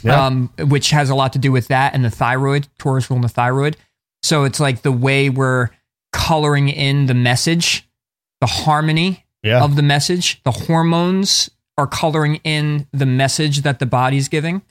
[0.03, 0.27] Yeah.
[0.27, 3.23] um, which has a lot to do with that and the thyroid, Taurus rule in
[3.23, 3.77] the thyroid.
[4.23, 5.71] So it's like the way we're
[6.19, 7.89] coloring in the message,
[8.41, 13.87] the harmony yeah, of the message, the hormones are coloring in the message that the
[13.87, 14.63] body's giving,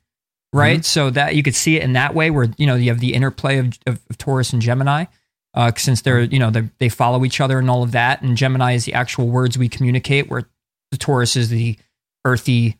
[0.51, 0.83] right?
[0.83, 3.13] So that you could see it in that way, where you know you have the
[3.13, 5.05] interplay of, of, of Taurus and Gemini,
[5.53, 8.21] uh, since they're you know they they follow each other and all of that.
[8.21, 10.43] And Gemini is the actual words we communicate, where
[10.91, 11.77] the Taurus is the
[12.25, 12.77] earthy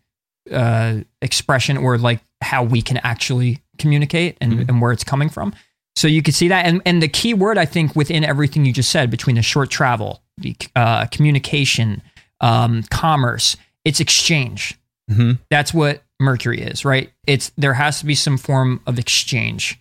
[0.51, 5.53] uh, expression or like how we can actually communicate and, and where it's coming from.
[5.97, 6.67] So you could see that.
[6.67, 9.71] And, and the key word, I think, within everything you just said, between the short
[9.71, 12.03] travel, the uh, communication,
[12.39, 14.77] um, commerce, it's exchange.
[15.10, 15.39] Mhm.
[15.49, 17.12] That's what Mercury is, right?
[17.25, 19.79] It's there has to be some form of exchange.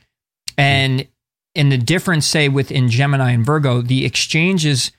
[0.57, 1.07] And
[1.55, 4.92] in the difference, say within Gemini and Virgo, the exchange is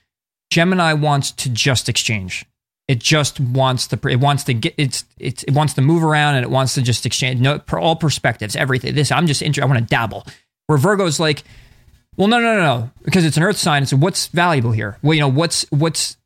[0.52, 2.44] Gemini wants to just exchange.
[2.86, 3.98] It just wants to.
[4.08, 4.74] It wants to get.
[4.78, 5.04] It's.
[5.18, 5.42] It's.
[5.42, 7.40] It wants to move around and it wants to just exchange.
[7.40, 8.94] No, per all perspectives, everything.
[8.94, 9.10] This.
[9.10, 9.42] I'm just.
[9.42, 10.24] interested I want to dabble.
[10.68, 11.42] Where Virgo's like,
[12.16, 13.84] well, no, no, no, no, because it's an Earth sign.
[13.86, 14.98] So what's valuable here.
[15.02, 16.16] Well, you know, what's what's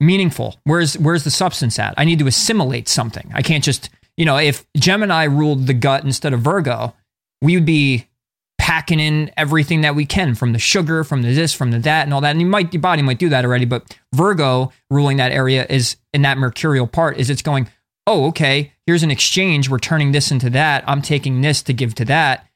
[0.00, 0.56] meaningful.
[0.64, 1.94] Where's where's the substance at?
[1.96, 3.30] I need to assimilate something.
[3.34, 3.90] I can't just.
[4.16, 6.94] You know, if Gemini ruled the gut instead of Virgo,
[7.42, 8.06] we would be
[8.58, 12.04] packing in everything that we can from the sugar, from the this, from the that,
[12.04, 12.30] and all that.
[12.30, 15.96] And you might your body might do that already, but Virgo ruling that area is
[16.12, 17.68] in that mercurial part is it's going,
[18.06, 19.68] oh, okay, here's an exchange.
[19.68, 20.84] We're turning this into that.
[20.86, 22.46] I'm taking this to give to that.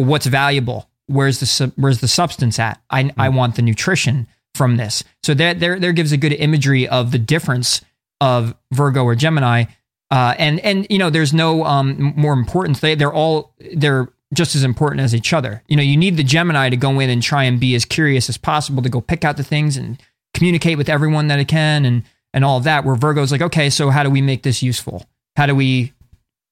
[0.00, 0.88] What's valuable?
[1.06, 2.80] Where's the where's the substance at?
[2.90, 3.20] I mm-hmm.
[3.20, 5.04] I want the nutrition from this.
[5.22, 7.82] So that there there gives a good imagery of the difference
[8.20, 9.64] of Virgo or Gemini.
[10.10, 12.80] Uh, and and you know, there's no um, more importance.
[12.80, 15.62] They they're all they're just as important as each other.
[15.68, 18.28] You know, you need the Gemini to go in and try and be as curious
[18.28, 20.00] as possible to go pick out the things and
[20.34, 22.84] communicate with everyone that it can and and all of that.
[22.84, 25.06] Where Virgo's like, okay, so how do we make this useful?
[25.36, 25.92] How do we,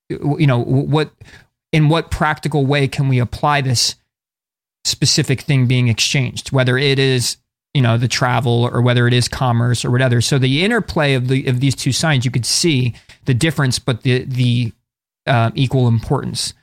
[0.08, 1.10] you know, what
[1.72, 3.94] in what practical way can we apply this
[4.84, 6.52] specific thing being exchanged?
[6.52, 7.36] Whether it is
[7.74, 10.20] you know the travel or whether it is commerce or whatever.
[10.20, 12.94] So the interplay of the of these two signs, you could see
[13.26, 14.72] the difference, but the the
[15.26, 16.54] uh, equal importance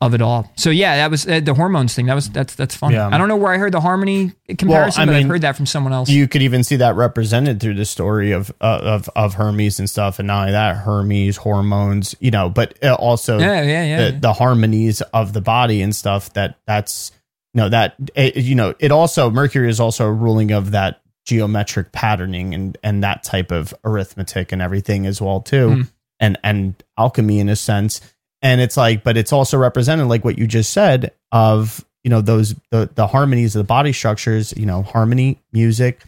[0.00, 0.50] of it all.
[0.56, 2.06] So yeah, that was uh, the hormones thing.
[2.06, 2.92] That was that's that's fun.
[2.92, 3.08] Yeah.
[3.08, 5.40] I don't know where I heard the harmony comparison, well, I but mean, I've heard
[5.40, 6.08] that from someone else.
[6.08, 9.88] You could even see that represented through the story of uh, of of Hermes and
[9.88, 14.10] stuff, and not only that, Hermes hormones, you know, but uh, also yeah, yeah, yeah,
[14.10, 16.32] the, the harmonies of the body and stuff.
[16.34, 17.12] That that's
[17.54, 21.00] you know that it, you know it also Mercury is also a ruling of that
[21.24, 25.92] geometric patterning and and that type of arithmetic and everything as well too, mm.
[26.20, 28.00] and and alchemy in a sense
[28.46, 32.20] and it's like but it's also represented like what you just said of you know
[32.20, 36.04] those the the harmonies of the body structures you know harmony music.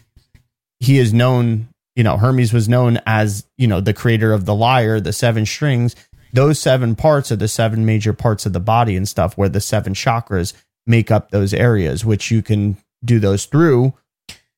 [0.79, 4.55] He is known you know hermes was known as you know the creator of the
[4.55, 5.95] lyre the seven strings.
[6.31, 9.59] Those seven parts are the seven major parts of the body and stuff where the
[9.59, 10.53] seven chakras
[10.87, 13.93] make up those areas which you can do those through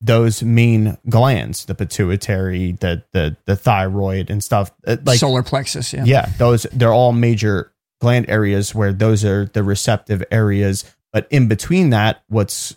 [0.02, 5.94] those main glands the pituitary the the the thyroid and stuff uh, like solar plexus
[5.94, 6.04] yeah.
[6.06, 7.71] Yeah those they're all major
[8.02, 10.84] gland areas where those are the receptive areas.
[11.14, 12.76] But in between that what's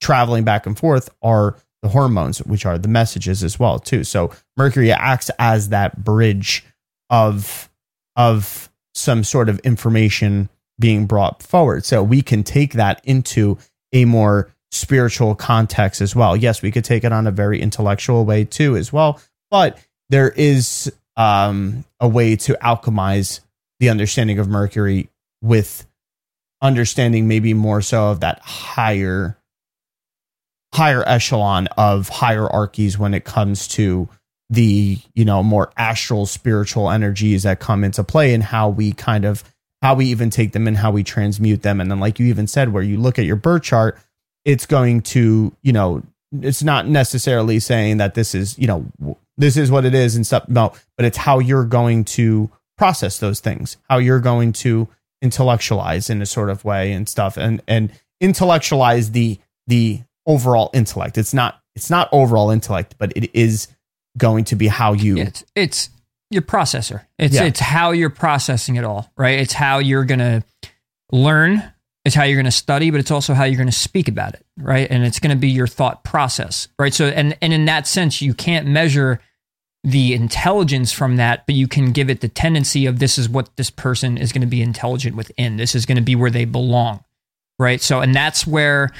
[0.00, 4.04] traveling back and forth are the hormones which are the messages as well too.
[4.04, 6.64] So mercury acts as that bridge
[7.10, 7.68] of
[8.16, 11.84] of some sort of information being brought forward.
[11.84, 13.58] So we can take that into
[13.92, 16.36] a more spiritual context as well.
[16.36, 19.78] Yes, we could take it on a very intellectual way too, as well, but
[20.10, 23.40] there is um, a way to alchemize
[23.80, 25.10] the understanding of Mercury
[25.42, 25.86] with
[26.62, 29.38] understanding maybe more so of that higher
[30.72, 34.08] higher echelon of hierarchies when it comes to
[34.50, 39.24] the you know more astral spiritual energies that come into play and how we kind
[39.24, 39.44] of
[39.82, 42.46] how we even take them and how we transmute them and then like you even
[42.46, 43.98] said where you look at your birth chart
[44.44, 46.02] it's going to, you know,
[46.40, 48.86] it's not necessarily saying that this is, you know,
[49.36, 50.48] this is what it is and stuff.
[50.48, 54.88] No, but it's how you're going to process those things, how you're going to
[55.22, 61.18] intellectualize in a sort of way and stuff, and and intellectualize the the overall intellect.
[61.18, 63.68] It's not it's not overall intellect, but it is
[64.16, 65.16] going to be how you.
[65.18, 65.90] It's, it's
[66.30, 67.02] your processor.
[67.18, 67.44] It's yeah.
[67.44, 69.38] it's how you're processing it all, right?
[69.38, 70.44] It's how you're gonna
[71.10, 71.62] learn
[72.04, 74.34] it's how you're going to study, but it's also how you're going to speak about
[74.34, 74.86] it, right?
[74.90, 76.92] And it's going to be your thought process, right?
[76.92, 79.20] So, and and in that sense, you can't measure
[79.84, 83.54] the intelligence from that, but you can give it the tendency of this is what
[83.56, 85.56] this person is going to be intelligent within.
[85.56, 87.04] This is going to be where they belong,
[87.58, 87.80] right?
[87.80, 88.90] So, and that's where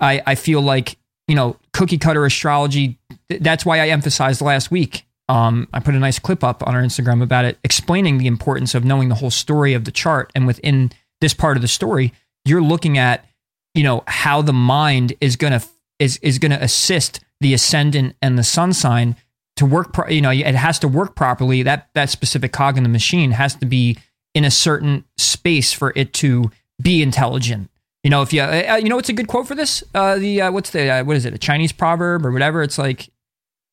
[0.00, 0.96] I I feel like
[1.28, 2.98] you know cookie cutter astrology.
[3.28, 5.06] That's why I emphasized last week.
[5.28, 8.74] Um, I put a nice clip up on our Instagram about it, explaining the importance
[8.74, 12.12] of knowing the whole story of the chart, and within this part of the story
[12.44, 13.26] you're looking at,
[13.74, 15.66] you know, how the mind is going to
[15.98, 19.16] is is going to assist the ascendant and the sun sign
[19.60, 19.92] to work.
[19.92, 21.62] Pro- you know, it has to work properly.
[21.62, 23.98] That that specific cog in the machine has to be
[24.34, 26.50] in a certain space for it to
[26.82, 27.70] be intelligent.
[28.02, 29.84] You know, if you uh, you know, what's a good quote for this?
[29.94, 31.34] Uh, the uh, what's the uh, what is it?
[31.34, 32.62] A Chinese proverb or whatever?
[32.62, 33.10] It's like,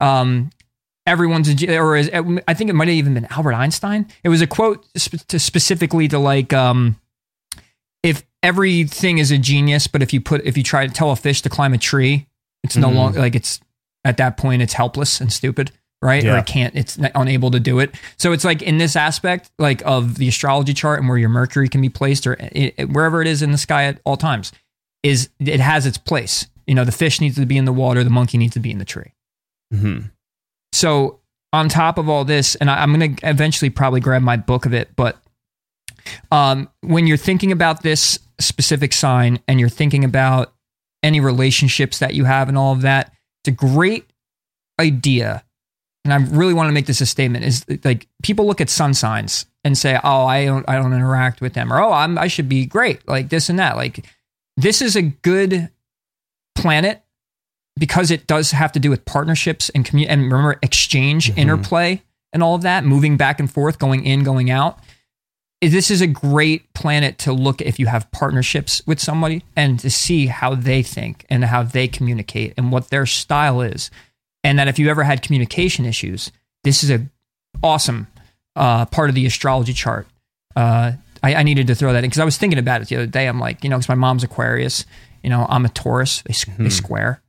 [0.02, 0.50] um,
[1.06, 4.08] everyone's a, or is, I think it might have even been Albert Einstein.
[4.26, 7.00] It was a quote sp- to specifically to like, um,
[8.04, 11.16] if everything is a genius, but if you put if you try to tell a
[11.16, 12.28] fish to climb a tree,
[12.64, 12.98] it's no mm-hmm.
[12.98, 13.62] longer like it's
[14.06, 16.24] at that point it's helpless and stupid, right?
[16.24, 16.36] Yeah.
[16.36, 17.96] Or it can't, it's unable to do it.
[18.18, 21.70] So it's like in this aspect, like of the astrology chart and where your Mercury
[21.70, 24.52] can be placed, or it, wherever it is in the sky at all times,
[25.04, 26.48] is it has its place.
[26.66, 28.72] You know, the fish needs to be in the water, the monkey needs to be
[28.72, 29.14] in the tree.
[29.74, 30.08] Mm-hmm.
[30.74, 31.20] So
[31.54, 34.66] on top of all this, and I, I'm going to eventually probably grab my book
[34.66, 35.18] of it, but
[36.32, 40.54] um, when you're thinking about this specific sign and you're thinking about
[41.04, 43.14] any relationships that you have and all of that,
[43.48, 44.06] it's a great
[44.80, 45.44] idea.
[46.04, 48.94] And I really want to make this a statement is like people look at sun
[48.94, 52.28] signs and say, "Oh, I don't I don't interact with them," or "Oh, I'm I
[52.28, 53.76] should be great," like this and that.
[53.76, 54.06] Like
[54.56, 55.70] this is a good
[56.56, 57.04] planet
[57.78, 61.38] because it does have to do with partnerships and commu- and remember exchange, Mhm.
[61.38, 62.02] interplay,
[62.34, 64.80] and all of that, moving back and forth, going in, going out.
[65.62, 69.90] This is a great planet to look if you have partnerships with somebody and to
[69.90, 73.90] see how they think and how they communicate and what their style is.
[74.44, 76.32] And that if you ever had communication issues,
[76.64, 77.08] this is a
[77.64, 78.06] awesome
[78.56, 80.08] uh, part of the astrology chart.
[80.56, 80.94] Uh,
[81.24, 83.08] I, I needed to throw that in because I was thinking about it the other
[83.08, 83.28] day.
[83.28, 84.86] I'm like, you know, because my mom's Aquarius,
[85.24, 86.22] you know, I'm a Taurus.
[86.22, 87.22] They, s- they square.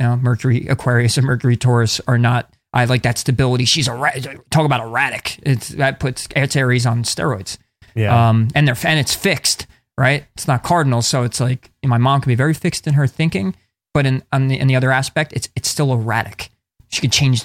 [0.00, 2.50] You know, Mercury Aquarius and Mercury Taurus are not.
[2.72, 3.64] I like that stability.
[3.66, 5.38] She's a talk about erratic.
[5.42, 7.58] It's that puts it's Aries on steroids.
[7.96, 8.28] Yeah.
[8.28, 9.66] Um, and they're and it's fixed,
[9.98, 10.24] right?
[10.34, 13.56] It's not cardinal, so it's like my mom can be very fixed in her thinking,
[13.94, 16.50] but in on the in the other aspect, it's it's still erratic.
[16.88, 17.44] She could change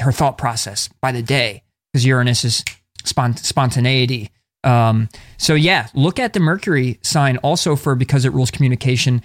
[0.00, 1.62] her thought process by the day
[1.92, 2.64] because Uranus is
[3.04, 4.30] spont- spontaneity.
[4.64, 9.22] Um, so yeah, look at the Mercury sign also for because it rules communication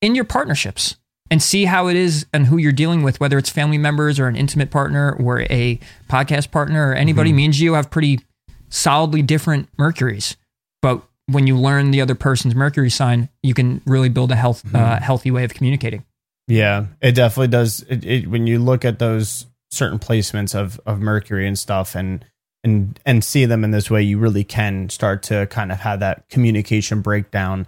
[0.00, 0.96] in your partnerships
[1.30, 4.28] and see how it is and who you're dealing with, whether it's family members or
[4.28, 7.32] an intimate partner or a podcast partner or anybody.
[7.32, 8.20] Me and Gio have pretty
[8.68, 10.36] solidly different Mercuries,
[10.82, 14.62] but when you learn the other person's Mercury sign, you can really build a health
[14.74, 16.04] uh, healthy way of communicating.
[16.46, 17.84] Yeah, it definitely does.
[17.88, 22.24] It, it, when you look at those certain placements of of Mercury and stuff, and
[22.64, 26.00] and and see them in this way, you really can start to kind of have
[26.00, 27.66] that communication breakdown.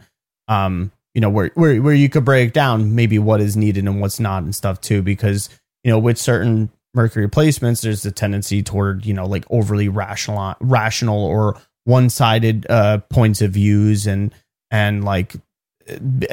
[0.49, 4.01] Um, you know, where where where you could break down maybe what is needed and
[4.01, 5.51] what's not and stuff too, because
[5.85, 10.55] you know with certain Mercury placements, there's a tendency toward you know like overly rational
[10.61, 14.35] rational or one sided uh, points of views and
[14.71, 15.35] and like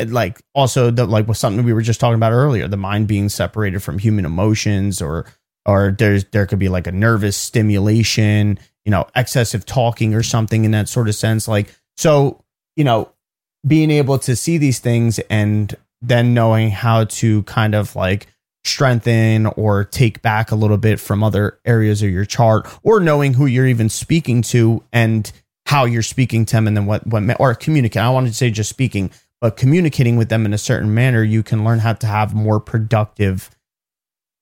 [0.07, 3.27] like also the like was something we were just talking about earlier the mind being
[3.27, 5.25] separated from human emotions or
[5.65, 10.63] or there's there could be like a nervous stimulation you know excessive talking or something
[10.63, 11.47] in that sort of sense.
[11.47, 12.43] Like so
[12.75, 13.11] you know
[13.65, 18.27] being able to see these things and then knowing how to kind of like
[18.67, 23.33] strengthen or take back a little bit from other areas of your chart or knowing
[23.33, 25.31] who you're even speaking to and
[25.65, 28.49] how you're speaking to them and then what what or communicate I wanted to say
[28.49, 32.07] just speaking but communicating with them in a certain manner you can learn how to
[32.07, 33.49] have more productive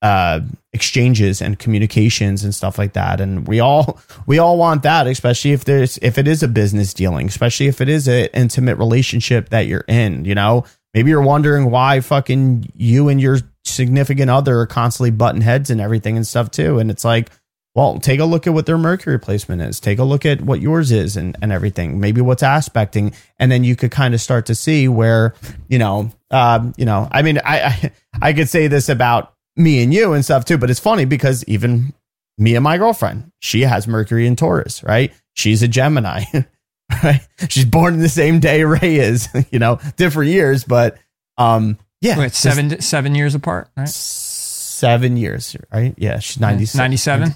[0.01, 0.41] uh
[0.73, 3.21] exchanges and communications and stuff like that.
[3.21, 6.93] And we all we all want that especially if there's if it is a business
[6.93, 10.65] dealing especially if it is an intimate relationship that you're in you know?
[10.93, 15.81] Maybe you're wondering why fucking you and your significant other are constantly button heads and
[15.81, 17.29] everything and stuff too and it's like
[17.75, 19.81] well, take a look at what their Mercury placement is.
[19.81, 21.99] Take a look at what yours is and, and everything.
[21.99, 25.35] Maybe what's aspecting, and then you could kind of start to see where,
[25.67, 27.09] you know, um, you know.
[27.11, 30.57] I mean, I, I I could say this about me and you and stuff too,
[30.57, 31.93] but it's funny because even
[32.37, 35.13] me and my girlfriend, she has Mercury in Taurus, right?
[35.33, 36.23] She's a Gemini,
[37.03, 37.27] right?
[37.49, 40.97] She's born in the same day Ray is, you know, different years, but
[41.37, 43.87] um, yeah, Wait, seven seven years apart, right?
[43.87, 45.93] seven years, right?
[45.97, 47.35] Yeah, she's ninety Ninety seven.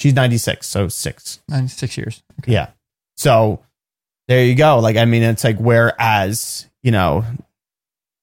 [0.00, 1.42] She's 96, so six.
[1.50, 2.22] 96 years.
[2.46, 2.70] Yeah.
[3.18, 3.60] So
[4.28, 4.78] there you go.
[4.78, 7.22] Like, I mean, it's like, whereas, you know,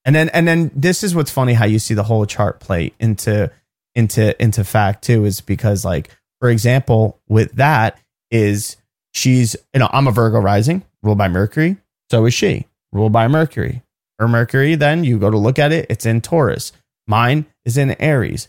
[0.03, 2.93] and then, and then this is what's funny how you see the whole chart play
[2.99, 3.51] into,
[3.93, 7.99] into, into fact too, is because, like, for example, with that,
[8.31, 8.77] is
[9.13, 11.77] she's, you know, I'm a Virgo rising, ruled by Mercury.
[12.09, 13.83] So is she, ruled by Mercury.
[14.19, 16.71] Her Mercury, then you go to look at it, it's in Taurus.
[17.07, 18.47] Mine is in Aries,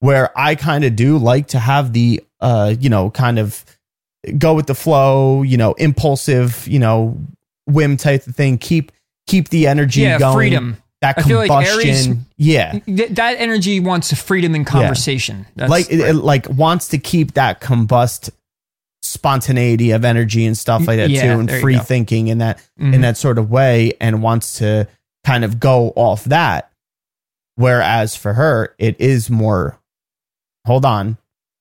[0.00, 3.64] where I kind of do like to have the, uh, you know, kind of
[4.38, 7.16] go with the flow, you know, impulsive, you know,
[7.66, 8.58] whim type of thing.
[8.58, 8.92] Keep
[9.26, 10.34] keep the energy Yeah, going.
[10.36, 10.76] freedom.
[11.00, 11.80] That I feel like combustion.
[12.08, 12.78] Aries- yeah.
[12.86, 15.46] Th- that energy wants freedom and conversation.
[15.56, 18.30] That's like it, it, like wants to keep that combust
[19.02, 22.94] spontaneity of energy and stuff like that Yeah, too and free thinking in that Mhm.
[22.94, 24.88] in that sort of way and wants to
[25.26, 26.70] kind of go off that
[27.56, 29.78] whereas for her it is more
[30.66, 31.18] hold on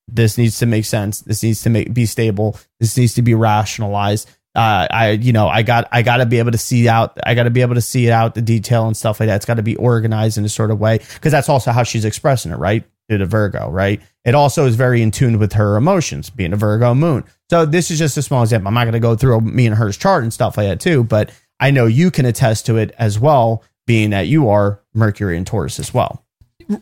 [0.08, 3.34] this needs to make sense this needs to make be stable this needs to be
[3.34, 7.18] rationalized uh, I, you know, I got, I got to be able to see out,
[7.22, 9.36] I got to be able to see it out the detail and stuff like that.
[9.36, 12.06] It's got to be organized in a sort of way because that's also how she's
[12.06, 12.86] expressing it, right?
[13.10, 14.02] To the Virgo, right?
[14.24, 17.26] It also is very in tune with her emotions, being a Virgo moon.
[17.50, 18.70] So this is just a small example.
[18.70, 21.04] I'm not going to go through me and her's chart and stuff like that too,
[21.04, 25.38] but I know you can attest to it as well, being that you are Mercury
[25.38, 26.26] and Taurus as well.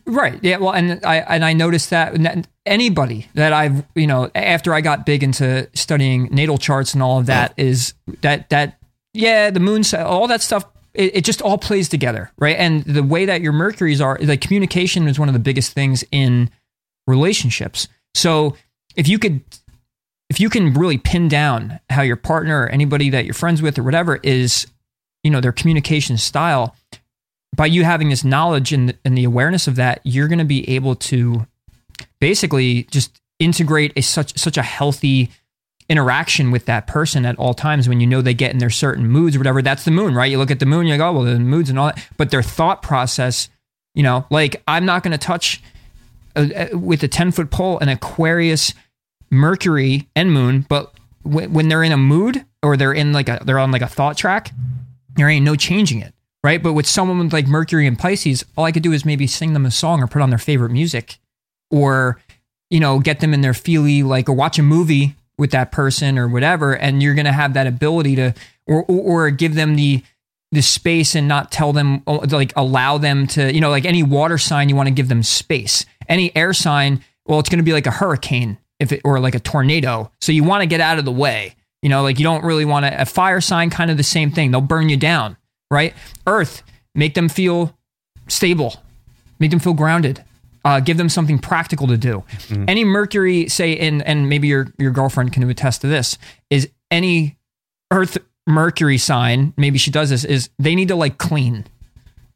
[0.05, 0.39] Right.
[0.41, 0.57] Yeah.
[0.57, 5.05] Well, and I and I noticed that anybody that I've you know after I got
[5.05, 8.80] big into studying natal charts and all of that is that that
[9.13, 13.03] yeah the moon all that stuff it, it just all plays together right and the
[13.03, 16.49] way that your Mercury's are like communication is one of the biggest things in
[17.07, 17.88] relationships.
[18.13, 18.55] So
[18.95, 19.41] if you could
[20.34, 23.77] if you can really pin down how your partner or anybody that you're friends with
[23.77, 24.65] or whatever is
[25.23, 26.75] you know, their communication style,
[27.55, 30.67] by you having this knowledge and, and the awareness of that, you're going to be
[30.69, 31.45] able to
[32.19, 35.29] basically just integrate a such such a healthy
[35.89, 39.07] interaction with that person at all times when you know they get in their certain
[39.07, 39.61] moods or whatever.
[39.61, 40.31] That's the moon right?
[40.31, 42.07] You look at the moon you're like, oh, well the moods and all that.
[42.17, 43.49] But their thought process
[43.95, 45.61] you know like i'm not going to touch
[46.36, 48.73] uh, uh, with a 10 foot pole an aquarius
[49.34, 53.41] mercury and moon but w- when they're in a mood or they're in like a
[53.45, 54.51] they're on like a thought track
[55.15, 56.13] there ain't no changing it
[56.43, 56.61] right?
[56.61, 59.53] But with someone with like mercury and pisces all i could do is maybe sing
[59.53, 61.19] them a song or put on their favorite music
[61.71, 62.19] or
[62.69, 66.17] you know get them in their feely like or watch a movie with that person
[66.17, 68.34] or whatever and you're to have that ability to
[68.67, 70.03] or, or or give them the
[70.51, 74.03] the space and not tell them oh, like allow them to you know like any
[74.03, 75.86] water sign you want to give them space.
[76.07, 79.36] Any air sign well it's going to be like a hurricane if it or like
[79.36, 82.23] a tornado so you want to get out of the way you know like you
[82.23, 84.97] don't really want to a fire sign kind of the same thing they'll burn you
[84.97, 85.36] down
[85.71, 85.93] right
[86.27, 86.61] earth
[86.93, 87.75] make them feel
[88.27, 88.75] stable
[89.39, 90.23] make them feel grounded
[90.65, 92.23] uh, give them something practical to do.
[92.47, 92.65] Mm-hmm.
[92.67, 96.17] Any Mercury, say, in and maybe your your girlfriend can attest to this,
[96.49, 97.38] is any
[97.91, 98.17] Earth
[98.47, 99.53] Mercury sign.
[99.57, 100.23] Maybe she does this.
[100.23, 101.65] Is they need to like clean,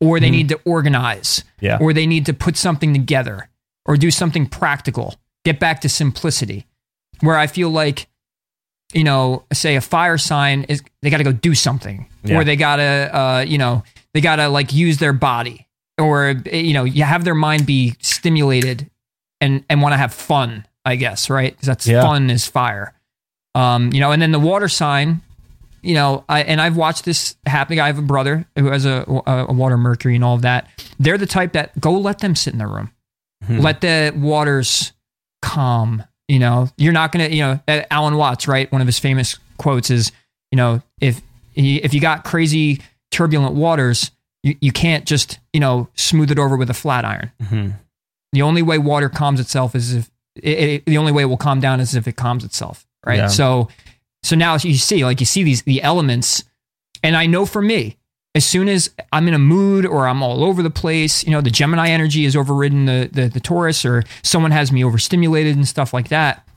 [0.02, 0.36] or they mm-hmm.
[0.36, 1.78] need to organize, yeah.
[1.80, 3.50] or they need to put something together,
[3.86, 5.16] or do something practical.
[5.48, 6.66] Get back to simplicity.
[7.22, 8.08] Where I feel like,
[8.94, 12.38] you know, say a fire sign is they got to go do something, yeah.
[12.38, 13.84] or they got to, uh, you know,
[14.14, 15.68] they got to like use their body
[15.98, 18.90] or you know you have their mind be stimulated
[19.42, 22.02] and and want to have fun i guess right because that's yeah.
[22.02, 22.94] fun is fire
[23.56, 25.22] um you know and then the water sign
[25.82, 29.06] you know I, and i've watched this happen i have a brother who has a,
[29.26, 30.70] a, water mercury and all of that
[31.00, 32.92] they're the type that go let them sit in their room
[33.46, 33.60] hmm.
[33.60, 34.94] let the waters
[35.42, 37.60] calm you know you're not gonna you know
[37.92, 40.12] alan watts right one of his famous quotes is
[40.52, 41.22] you know if
[41.56, 42.82] if you got crazy
[43.12, 44.12] turbulent waters
[44.48, 47.32] you, you can't just, you know, smooth it over with a flat iron.
[47.42, 47.70] Mm-hmm.
[48.32, 51.38] The only way water calms itself is if it, it, the only way it will
[51.38, 52.86] calm down is if it calms itself.
[53.06, 53.18] Right.
[53.18, 53.28] Yeah.
[53.28, 53.70] So,
[54.24, 56.44] so now you see, like you see these, the elements.
[57.04, 57.98] And I know for me,
[58.38, 61.42] as soon as I'm in a mood or I'm all over the place, you know,
[61.42, 65.68] the Gemini energy has overridden the, the, the Taurus or someone has me overstimulated and
[65.68, 66.48] stuff like that.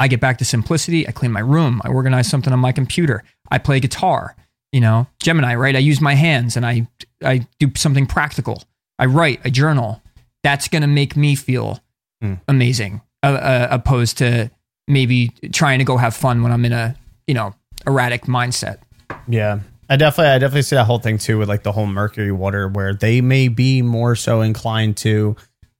[0.00, 1.06] I get back to simplicity.
[1.06, 1.82] I clean my room.
[1.84, 3.22] I organize something on my computer.
[3.50, 4.34] I play guitar
[4.72, 6.86] you know gemini right i use my hands and i
[7.24, 8.62] i do something practical
[8.98, 10.02] i write i journal
[10.42, 11.80] that's going to make me feel
[12.22, 12.38] mm.
[12.48, 14.50] amazing uh, uh, opposed to
[14.86, 16.94] maybe trying to go have fun when i'm in a
[17.26, 17.54] you know
[17.86, 18.78] erratic mindset
[19.26, 22.32] yeah i definitely i definitely see that whole thing too with like the whole mercury
[22.32, 25.36] water where they may be more so inclined to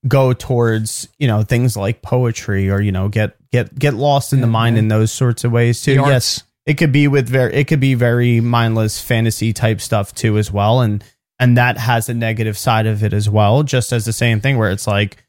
[0.06, 4.40] go towards you know things like poetry or you know get get get lost in
[4.40, 4.80] the mind yeah.
[4.80, 7.94] in those sorts of ways too yes it could be with very it could be
[7.94, 11.02] very mindless fantasy type stuff too as well and
[11.40, 14.56] and that has a negative side of it as well just as the same thing
[14.56, 15.24] where it's like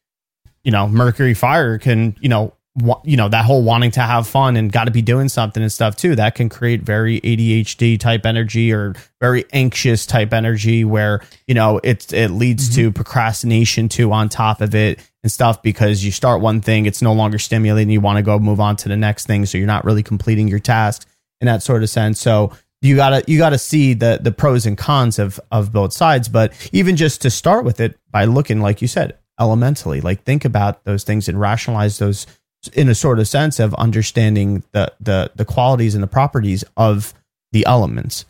[0.64, 2.54] you know mercury fire can you know
[3.04, 5.72] you know that whole wanting to have fun and got to be doing something and
[5.72, 11.22] stuff too that can create very ADHD type energy or very anxious type energy where
[11.48, 12.82] you know it it leads mm-hmm.
[12.82, 17.02] to procrastination too on top of it and stuff because you start one thing it's
[17.02, 19.68] no longer stimulating you want to go move on to the next thing so you're
[19.68, 21.06] not really completing your tasks
[21.42, 22.20] in that sort of sense.
[22.20, 22.52] So
[22.82, 26.30] you gotta you gotta see the the pros and cons of of both sides.
[26.30, 30.46] But even just to start with it by looking, like you said, elementally, like think
[30.46, 32.26] about those things and rationalize those
[32.74, 37.14] in a sort of sense of understanding the the the qualities and the properties of
[37.52, 38.26] the elements.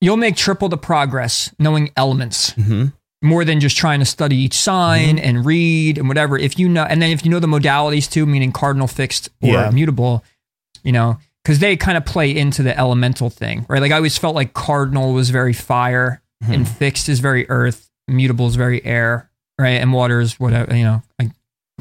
[0.00, 2.50] You'll make triple the progress knowing elements.
[2.52, 2.86] Mm-hmm
[3.24, 5.24] more than just trying to study each sign mm-hmm.
[5.24, 6.36] and read and whatever.
[6.38, 9.54] If you know, and then if you know the modalities too, meaning cardinal, fixed, or
[9.54, 9.70] yeah.
[9.70, 10.22] mutable,
[10.82, 13.80] you know, because they kind of play into the elemental thing, right?
[13.80, 16.52] Like I always felt like cardinal was very fire, mm-hmm.
[16.52, 19.80] and fixed is very earth, mutable is very air, right?
[19.80, 21.02] And water is whatever, you know.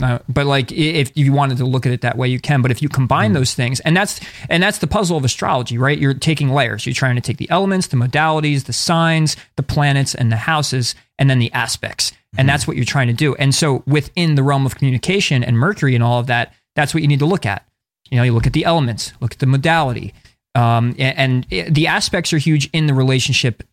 [0.01, 2.61] Uh, but like if you wanted to look at it that way, you can.
[2.61, 3.35] But if you combine mm-hmm.
[3.35, 4.19] those things, and that's
[4.49, 5.97] and that's the puzzle of astrology, right?
[5.97, 6.85] You're taking layers.
[6.85, 10.95] You're trying to take the elements, the modalities, the signs, the planets, and the houses,
[11.19, 12.47] and then the aspects, and mm-hmm.
[12.47, 13.35] that's what you're trying to do.
[13.35, 17.03] And so within the realm of communication and Mercury and all of that, that's what
[17.03, 17.65] you need to look at
[18.13, 20.13] you know, you look at the elements, look at the modality,
[20.53, 23.63] um, and, and the aspects are huge in the relationship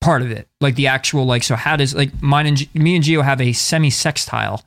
[0.00, 0.48] part of it.
[0.60, 3.52] Like the actual, like, so how does like mine and me and Geo have a
[3.52, 4.62] semi sextile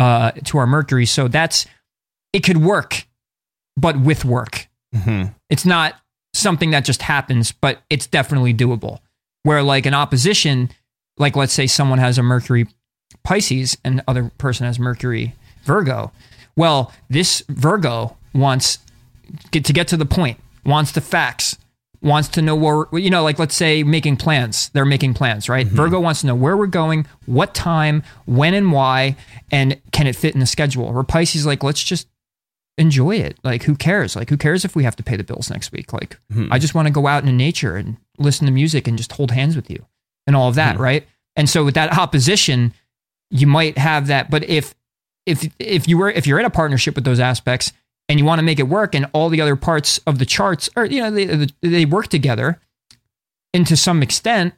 [0.00, 1.66] uh, to our Mercury, so that's
[2.32, 3.06] it could work,
[3.76, 4.66] but with work.
[4.94, 5.32] Mm-hmm.
[5.50, 5.94] It's not
[6.32, 9.00] something that just happens, but it's definitely doable.
[9.42, 10.70] Where like an opposition,
[11.18, 12.66] like let's say someone has a Mercury
[13.24, 15.34] Pisces and other person has Mercury
[15.64, 16.12] Virgo.
[16.56, 18.78] Well, this Virgo wants
[19.50, 21.58] get to get to the point, wants the facts,
[22.02, 24.70] wants to know where you know like let's say making plans.
[24.70, 25.66] They're making plans right?
[25.66, 25.76] Mm-hmm.
[25.76, 29.16] Virgo wants to know where we're going what time when and why
[29.50, 30.84] and can it fit in the schedule?
[30.84, 32.08] Or pisces like let's just
[32.78, 33.38] enjoy it.
[33.44, 34.16] Like who cares?
[34.16, 35.92] Like who cares if we have to pay the bills next week?
[35.92, 36.52] Like hmm.
[36.52, 39.30] i just want to go out in nature and listen to music and just hold
[39.30, 39.86] hands with you
[40.26, 40.82] and all of that hmm.
[40.82, 41.06] right?
[41.36, 42.72] And so with that opposition
[43.30, 44.30] you might have that.
[44.30, 44.74] But if
[45.26, 47.72] if if you were if you're in a partnership with those aspects
[48.10, 50.68] and you want to make it work and all the other parts of the charts
[50.76, 52.60] are you know they, they work together
[53.54, 54.52] and to some extent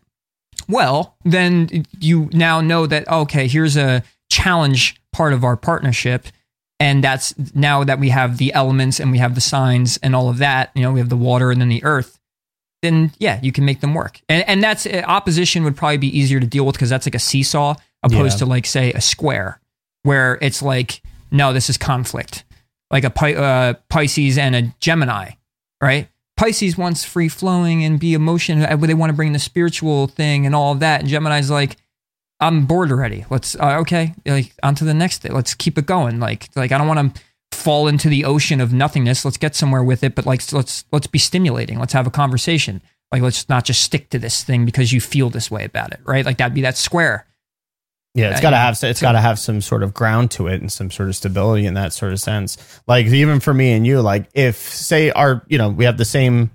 [0.69, 6.27] well then you now know that okay here's a challenge part of our partnership
[6.81, 10.29] and that's now that we have the elements and we have the signs and all
[10.29, 12.19] of that you know we have the water and then the earth
[12.81, 16.19] then yeah you can make them work and, and that's uh, opposition would probably be
[16.19, 18.45] easier to deal with because that's like a seesaw opposed Yeah.
[18.45, 19.61] to like say a square
[20.05, 22.45] where it's like no this is conflict
[22.93, 25.33] like a Pi- uh, pisces and a gemini
[25.81, 26.09] right?
[26.37, 30.47] Pisces wants free flowing and be emotion uh, they want to bring the spiritual thing
[30.47, 31.77] and all of that and gemini's like
[32.41, 33.25] i'm bored already.
[33.31, 35.33] Let's uh, okay like on to the next thing.
[35.33, 36.21] Let's keep it going.
[36.21, 37.23] Like like i don't want to
[37.53, 39.25] fall into the ocean of nothingness.
[39.25, 41.79] Let's get somewhere with it but like let's let's be stimulating.
[41.79, 42.83] Let's have a conversation.
[43.13, 46.01] Like let's not just stick to this thing because you feel this way about it
[46.05, 46.25] right?
[46.25, 47.27] Like that'd be that square
[48.15, 50.47] Yeah, it's Yeah, got to have it's got to have some sort of ground to
[50.47, 52.59] it and some sort of stability in that sort of sense.
[52.87, 56.05] Like even for me and you, like if say our you know we have the
[56.05, 56.51] same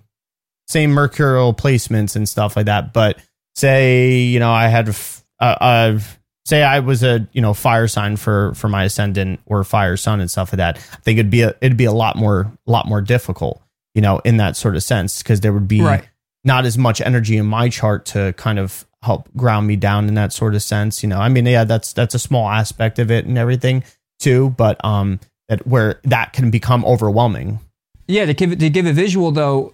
[0.67, 3.19] same mercurial placements and stuff like that, but
[3.55, 5.99] say you know I had f- uh, uh
[6.45, 10.21] say I was a you know fire sign for for my ascendant or fire sun
[10.21, 10.77] and stuff like that.
[10.77, 13.61] I think it'd be a, it'd be a lot more lot more difficult,
[13.95, 16.07] you know, in that sort of sense because there would be Right.
[16.47, 20.15] Not as much energy in my chart to kind of help ground me down in
[20.15, 21.03] that sort of sense.
[21.03, 23.83] You know, I mean, yeah, that's that's a small aspect of it and everything
[24.19, 25.19] too, but um,
[25.49, 27.59] that where that can become overwhelming.
[28.07, 29.73] Yeah, to give it to give a visual though,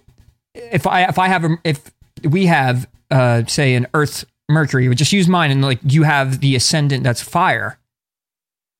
[0.54, 1.90] if I if I have a, if
[2.22, 6.40] we have uh say an Earth Mercury, we just use mine and like you have
[6.40, 7.78] the ascendant that's fire.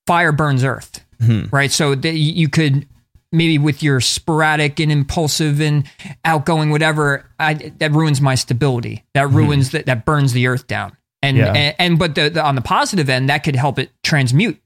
[0.07, 1.51] Fire burns Earth, Mhm.
[1.53, 1.71] right?
[1.73, 2.87] So that you could
[3.35, 5.85] maybe with your sporadic and impulsive and
[6.25, 9.05] outgoing whatever, I, that ruins my stability.
[9.15, 9.37] That mm-hmm.
[9.37, 10.97] ruins that that burns the Earth down.
[11.23, 11.53] And Yeah.
[11.53, 14.61] and, and but the, the on the positive end, that could help it transmute.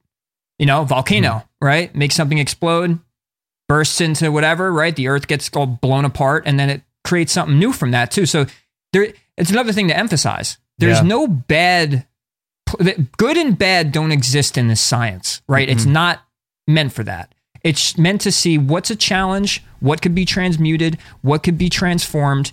[0.58, 1.66] You know, volcano, mm-hmm.
[1.66, 1.94] right?
[1.94, 2.98] Make something explode,
[3.68, 4.94] bursts into whatever, right?
[4.94, 8.26] The earth gets all blown apart and then it creates something new from that too.
[8.26, 8.46] So
[8.92, 10.58] there it's another thing to emphasize.
[10.78, 11.04] There's Yeah.
[11.04, 12.06] no bad
[13.16, 15.68] good and bad don't exist in this science, right?
[15.68, 15.92] It's mm-hmm.
[15.92, 16.20] not
[16.66, 17.34] meant for that.
[17.64, 22.52] It's meant to see what's a challenge, what could be transmuted, what could be transformed,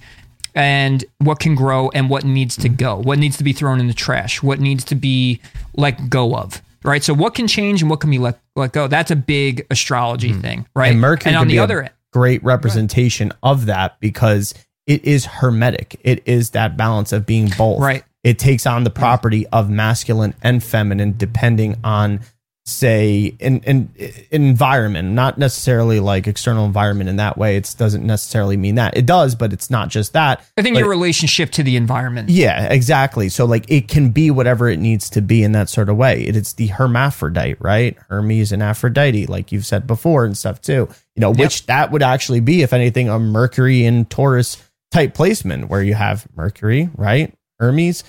[0.56, 3.88] and what can grow and what needs to go, what needs to be thrown in
[3.88, 5.42] the trash, what needs to be
[5.76, 6.62] let go of.
[6.84, 7.04] Right.
[7.04, 8.88] So what can change and what can be let let go?
[8.88, 10.42] That's a big astrology hmm.
[10.42, 10.92] thing, right?
[10.92, 14.54] And Mercury and on the other end, great representation of that because
[14.86, 16.00] it is hermetic.
[16.04, 17.82] It is that balance of being both.
[17.82, 18.04] Right.
[18.24, 22.22] It takes on the property of masculine and feminine depending on
[22.68, 27.58] say in, in, in environment, not necessarily like external environment in that way.
[27.58, 28.98] It doesn't necessarily mean that.
[28.98, 30.44] It does, but it's not just that.
[30.58, 32.30] I think But- your relationship to the environment.
[32.30, 33.30] Yeah, exactly.
[33.30, 36.24] So like it can be whatever it needs to be in that sort of way.
[36.24, 37.98] It, it's the hermaphrodite, right?
[38.10, 40.90] Hermes and Aphrodite, like you've said before and stuff too.
[41.16, 44.62] You know, which that would actually be, if anything, a Mercury and Taurus
[44.92, 47.34] type placement where you have Mercury, right?
[47.60, 48.04] Hermes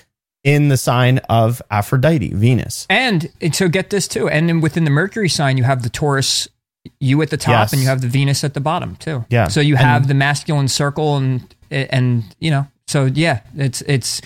[0.47, 2.87] in the sign of Aphrodite, Venus.
[2.89, 4.29] And, and so get this too.
[4.29, 6.47] And then within the Mercury sign, you have the Taurus,
[7.01, 7.73] you at the top, Yes.
[7.73, 9.25] and you have the Venus at the bottom too.
[9.29, 9.49] Yeah.
[9.49, 14.21] So you And- have the masculine circle, and and you know, so yeah, it's it's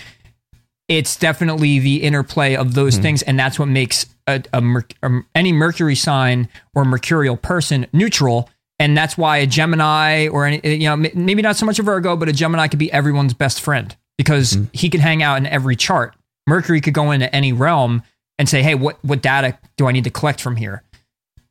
[0.88, 3.02] it's definitely the interplay of those Hmm.
[3.02, 4.58] things, and that's what makes a, a,
[5.04, 8.50] um, any Mercury sign or mercurial person neutral.
[8.78, 12.16] And that's why a Gemini or any, you know, maybe not so much a Virgo,
[12.18, 14.64] but a Gemini could be everyone's best friend because Hmm.
[14.74, 16.16] he could hang out in every chart.
[16.48, 18.04] Mercury could go into any realm
[18.38, 20.84] and say, "Hey, what what data do I need to collect from here?"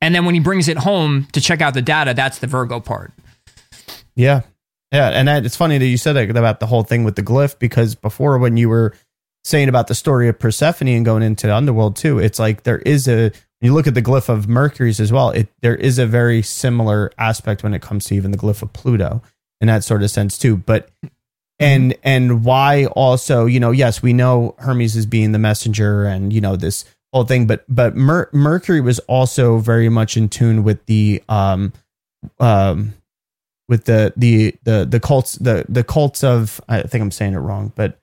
[0.00, 2.80] And then when he brings it home to check out the data, that's the Virgo
[2.80, 3.12] part.
[4.16, 4.42] Yeah.
[4.92, 5.08] Yeah.
[5.10, 7.58] And that, it's funny that you said that about the whole thing with the glyph
[7.58, 8.94] because before when you were
[9.44, 12.78] saying about the story of Persephone and going into the underworld too, it's like there
[12.80, 16.06] is a, you look at the glyph of Mercury's as well, it, there is a
[16.06, 19.22] very similar aspect when it comes to even the glyph of Pluto
[19.60, 20.56] in that sort of sense too.
[20.56, 20.88] But,
[21.60, 26.32] and, and why also, you know, yes, we know Hermes is being the messenger and,
[26.32, 30.64] you know, this whole thing, but, but Mer- Mercury was also very much in tune
[30.64, 31.72] with the, um,
[32.38, 32.94] um,
[33.68, 37.38] with the the the the cults the the cults of I think I'm saying it
[37.38, 38.00] wrong, but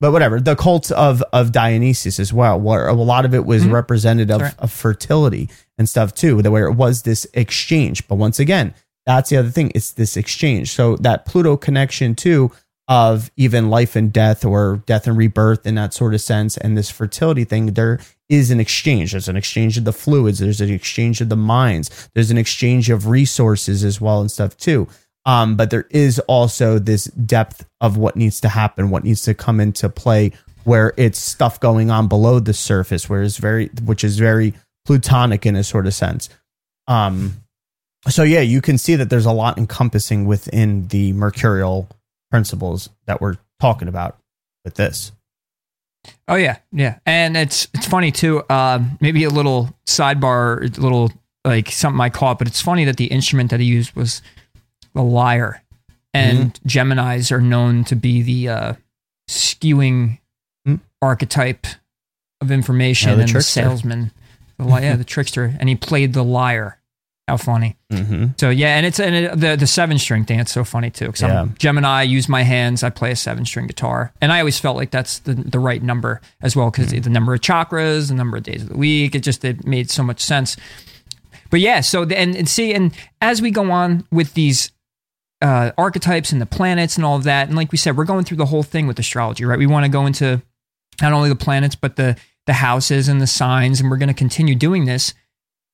[0.00, 3.64] but whatever the cults of of Dionysus as well, where a lot of it was
[3.64, 3.72] Mhm.
[3.72, 4.54] representative right.
[4.58, 8.08] of fertility and stuff too, where it was this exchange.
[8.08, 8.72] But once again,
[9.16, 9.72] that's the other thing.
[9.74, 10.70] It's this exchange.
[10.72, 12.50] So that Pluto connection too
[12.90, 16.76] of even life and death or death and rebirth in that sort of sense and
[16.76, 20.70] this fertility thing there is an exchange there's an exchange of the fluids there's an
[20.70, 24.88] exchange of the minds there's an exchange of resources as well and stuff too
[25.24, 29.34] um, but there is also this depth of what needs to happen what needs to
[29.34, 30.32] come into play
[30.64, 34.52] where it's stuff going on below the surface where it's very which is very
[34.84, 36.28] plutonic in a sort of sense
[36.88, 37.39] um
[38.08, 41.88] so yeah you can see that there's a lot encompassing within the mercurial
[42.30, 44.18] principles that we're talking about
[44.64, 45.12] with this.
[46.28, 48.40] Oh yeah, yeah, and it's it's funny too.
[48.48, 51.12] Uh, maybe a little sidebar, a little
[51.44, 54.22] like something I caught, but it's funny that the instrument that he used was
[54.94, 55.62] the lyre,
[56.14, 56.68] and mm-hmm.
[56.68, 58.72] Gemini's are known to be the uh,
[59.28, 60.20] skewing
[60.66, 60.76] mm-hmm.
[61.02, 61.66] archetype
[62.40, 63.60] of information yeah, the and trickster.
[63.60, 64.12] the salesman.
[64.56, 66.78] The, yeah, the trickster, and he played the lyre.
[67.30, 67.76] How funny.
[67.92, 68.32] Mm-hmm.
[68.38, 70.40] So yeah, and it's and it, the the seven string thing.
[70.40, 71.06] It's so funny too.
[71.06, 71.42] Because yeah.
[71.42, 72.00] I'm Gemini.
[72.00, 72.82] I use my hands.
[72.82, 75.80] I play a seven string guitar, and I always felt like that's the the right
[75.80, 77.02] number as well because mm-hmm.
[77.02, 79.14] the number of chakras, the number of days of the week.
[79.14, 80.56] It just it made so much sense.
[81.50, 84.72] But yeah, so the, and, and see, and as we go on with these
[85.40, 88.24] uh, archetypes and the planets and all of that, and like we said, we're going
[88.24, 89.58] through the whole thing with astrology, right?
[89.58, 90.42] We want to go into
[91.00, 92.16] not only the planets but the
[92.46, 95.14] the houses and the signs, and we're going to continue doing this.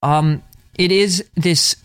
[0.03, 0.43] Um,
[0.79, 1.77] it is this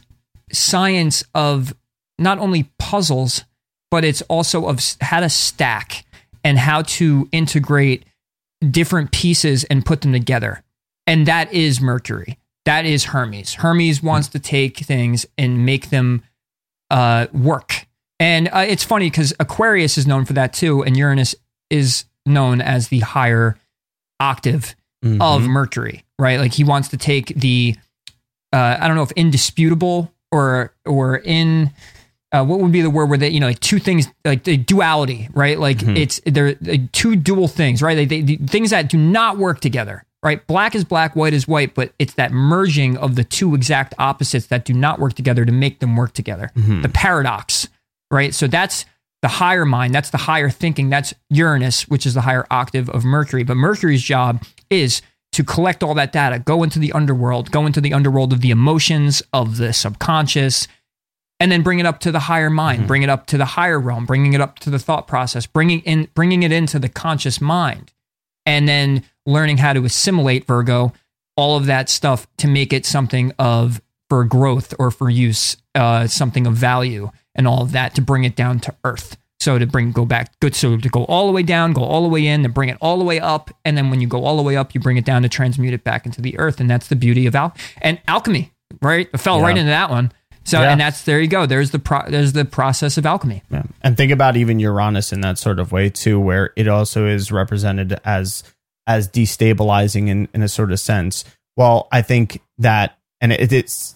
[0.52, 1.74] science of
[2.18, 3.44] not only puzzles,
[3.90, 6.06] but it's also of how to stack
[6.44, 8.06] and how to integrate
[8.70, 10.64] different pieces and put them together.
[11.08, 12.38] And that is Mercury.
[12.66, 13.56] That is Hermes.
[13.56, 16.24] Hermes wants to take things and make them
[16.92, 17.88] uh, work.
[18.20, 21.34] And uh, it's funny because Aquarius is known for that too, and Uranus
[21.72, 23.58] is known as the higher
[24.20, 25.22] octave mm-hmm.
[25.22, 26.40] of Mercury, right?
[26.40, 27.76] Like he wants to take the
[28.54, 31.72] uh, I don't know if indisputable or or in
[32.32, 34.58] uh, what would be the word where they you know like two things like the
[34.58, 35.60] duality right?
[35.60, 35.98] Like mm-hmm.
[35.98, 38.08] it's they're, they're, two dual things right?
[38.08, 40.46] They, they, things that do not work together right?
[40.48, 44.48] Black is black white is white but it's that merging of the two exact opposites
[44.48, 46.52] that do not work together to make them work together.
[46.56, 46.82] Mm-hmm.
[46.82, 47.68] the paradox
[48.10, 48.34] right?
[48.34, 48.86] So that's
[49.22, 53.04] the higher mind that's the higher thinking that's uranus which is the higher octave of
[53.04, 53.44] mercury.
[53.44, 57.82] But mercury's job is to collect all that data, go into the underworld, go into
[57.82, 60.68] the underworld of the emotions, of the subconscious,
[61.40, 62.88] and then bring it up to the higher mind, mm-hmm.
[62.88, 65.80] bring it up to the higher realm, bringing it up to the thought process, bringing
[65.82, 67.94] in bringing it into the conscious mind,
[68.46, 70.94] and then learning how to assimilate Virgo
[71.38, 76.06] all of that stuff to make it something of for growth or for use, uh,
[76.06, 79.18] something of value, and all of that to bring it down to earth.
[79.42, 82.04] So to bring go back good so to go all the way down, go all
[82.04, 84.24] the way in, and bring it all the way up, and then when you go
[84.24, 86.60] all the way up, you bring it down to transmute it back into the earth,
[86.60, 88.52] and that's the beauty of al and alchemy,
[88.84, 89.10] right?
[89.12, 89.44] It fell yeah.
[89.44, 90.12] right into that one.
[90.44, 90.72] So yeah.
[90.72, 91.48] and that's there you go.
[91.48, 93.42] There's the pro, there's the process of alchemy.
[93.50, 93.64] Yeah.
[93.82, 97.32] And think about even Uranus in that sort of way too, where it also is
[97.32, 98.44] represented as
[98.86, 101.26] as destabilizing in, in a sort of sense.
[101.58, 103.96] Well, I think that and it, it's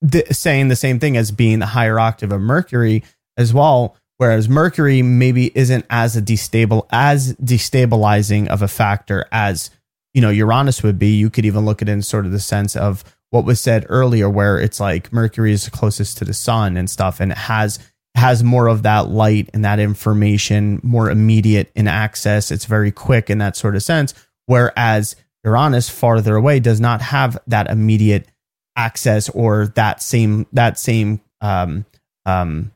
[0.00, 3.04] the, saying the same thing as being the higher octave of Mercury
[3.36, 9.70] as well Whereas Mercury maybe isn't as a destable as destabilizing of a factor as
[10.12, 11.16] you know Uranus would be.
[11.16, 13.86] You could even look at it in sort of the sense of what was said
[13.88, 17.78] earlier, where it's like Mercury is closest to the sun and stuff, and it has
[18.14, 22.50] has more of that light and that information more immediate in access.
[22.50, 24.12] It's very quick in that sort of sense.
[24.44, 25.16] Whereas
[25.46, 28.28] Uranus farther away does not have that immediate
[28.76, 31.86] access or that same that same um
[32.26, 32.70] um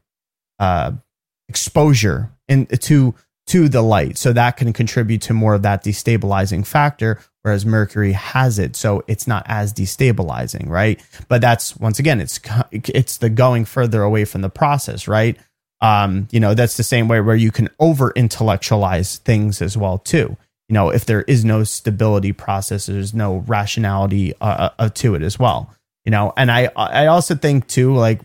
[0.59, 0.92] uh
[1.49, 3.14] exposure in to
[3.47, 4.16] to the light.
[4.16, 8.74] So that can contribute to more of that destabilizing factor whereas mercury has it.
[8.74, 11.01] So it's not as destabilizing right?
[11.28, 12.40] But that's once again it's
[12.72, 15.38] it's the going further away from the process right?
[15.80, 19.99] Um you know that's the same way where you can over intellectualize things as well
[19.99, 20.36] too.
[20.68, 25.22] You know if there is no stability process there's no rationality uh, uh, to it
[25.22, 25.70] as well
[26.05, 26.32] you know?
[26.36, 28.20] And i i also think too like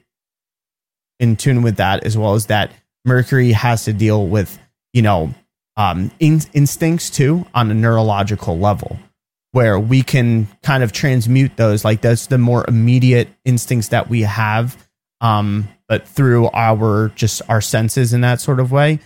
[1.19, 2.71] in tune with that as well as that
[3.05, 4.59] Mercury has to deal with,
[4.93, 5.33] you know,
[5.77, 8.99] um, in- instincts too on a neurological level,
[9.51, 11.85] where we can kind of transmute those.
[11.85, 14.77] Like that's the more immediate instincts that we have,
[15.21, 18.99] um, but through our just our senses in that sort of way.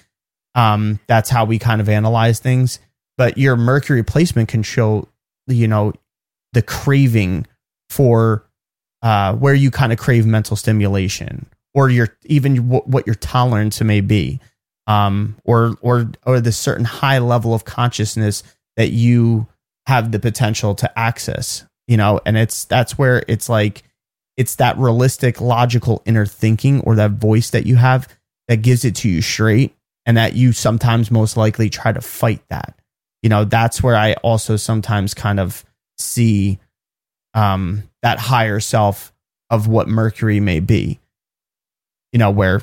[0.56, 2.80] Um, that's how we kind of analyze things.
[3.18, 5.08] But your Mercury placement can show,
[5.48, 5.94] you know,
[6.54, 7.48] the craving
[7.89, 8.48] for
[9.02, 13.82] uh, where you kind of crave mental stimulation or your even w- what your tolerance
[13.82, 14.39] may be
[14.88, 18.43] um, or or or the certain high level of consciousness
[18.78, 19.47] that you
[19.88, 23.84] have the potential to access you know and it's that's where it's like
[24.38, 28.07] it's that realistic, logical inner thinking or that voice that you have
[28.47, 32.41] that gives it to you straight and that you sometimes most likely try to fight
[32.49, 32.78] that.
[33.21, 35.63] You know, that's where I also sometimes kind of
[35.97, 36.59] see
[37.34, 39.13] um, that higher self
[39.49, 40.99] of what Mercury may be.
[42.14, 42.61] You know, where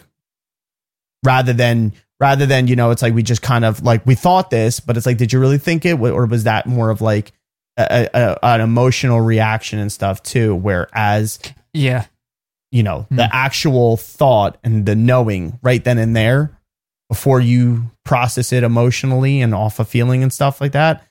[1.22, 4.50] rather than rather than you know, it's like we just kind of like we thought
[4.50, 7.32] this, but it's like, did you really think it, or was that more of like
[7.76, 10.54] a, a, an emotional reaction and stuff too?
[10.54, 11.38] Whereas,
[11.72, 12.06] yeah,
[12.70, 13.32] you know, the hmm.
[13.32, 16.56] actual thought and the knowing right then and there
[17.08, 21.04] before you process it emotionally and off a feeling and stuff like that.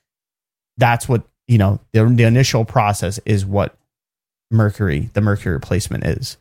[0.77, 1.79] That's what you know.
[1.91, 3.75] The, the initial process is what
[4.51, 6.37] Mercury, the Mercury replacement is.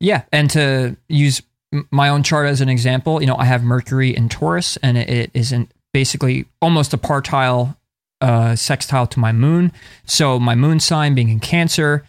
[0.00, 1.42] Yeah, and to use
[1.90, 5.30] my own chart as an example, you know, I have Mercury in Taurus, and it
[5.34, 7.76] isn't basically almost a partile
[8.20, 9.72] uh, sextile to my moon.
[10.04, 12.06] So my moon sign being in Cancer,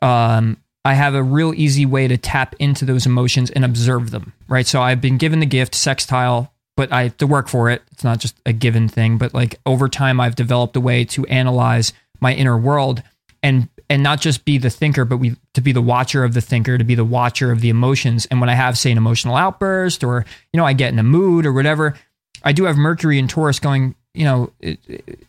[0.00, 4.32] um, I have a real easy way to tap into those emotions and observe them.
[4.48, 4.66] Right.
[4.66, 7.82] So I've been given the gift sextile, but I have to work for it.
[7.92, 9.16] It's not just a given thing.
[9.18, 13.02] But like over time, I've developed a way to analyze my inner world
[13.42, 16.40] and and not just be the thinker, but we to be the watcher of the
[16.40, 18.24] thinker, to be the watcher of the emotions.
[18.30, 21.02] And when I have, say, an emotional outburst, or you know, I get in a
[21.02, 21.94] mood or whatever,
[22.42, 23.94] I do have Mercury and Taurus going.
[24.14, 24.52] You know,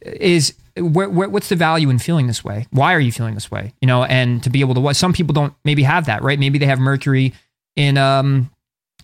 [0.02, 2.68] is what's the value in feeling this way?
[2.72, 3.74] Why are you feeling this way?
[3.82, 6.40] You know, and to be able to what some people don't maybe have that right.
[6.40, 7.34] Maybe they have Mercury
[7.76, 8.50] in um,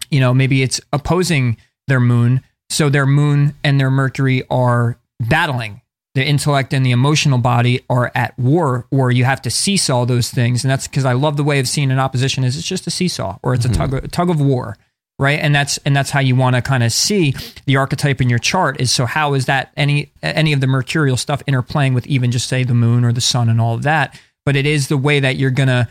[0.10, 1.58] you know, maybe it's opposing
[1.88, 5.82] their moon, so their moon and their Mercury are battling
[6.16, 10.30] the intellect and the emotional body are at war or you have to seesaw those
[10.32, 10.64] things.
[10.64, 12.92] And that's because i love the way of seeing an opposition is it's just a
[12.92, 13.82] seesaw or it's mm-hmm.
[13.82, 14.78] a, tug, a tug of war
[15.20, 15.40] right?
[15.40, 17.36] And that's and that's how you want to kind of see
[17.66, 21.18] the archetype in your chart is so how is that any any of the mercurial
[21.18, 24.20] stuff interplaying with even just say the moon or the sun and all of that?
[24.46, 25.88] But it is the way that you're going to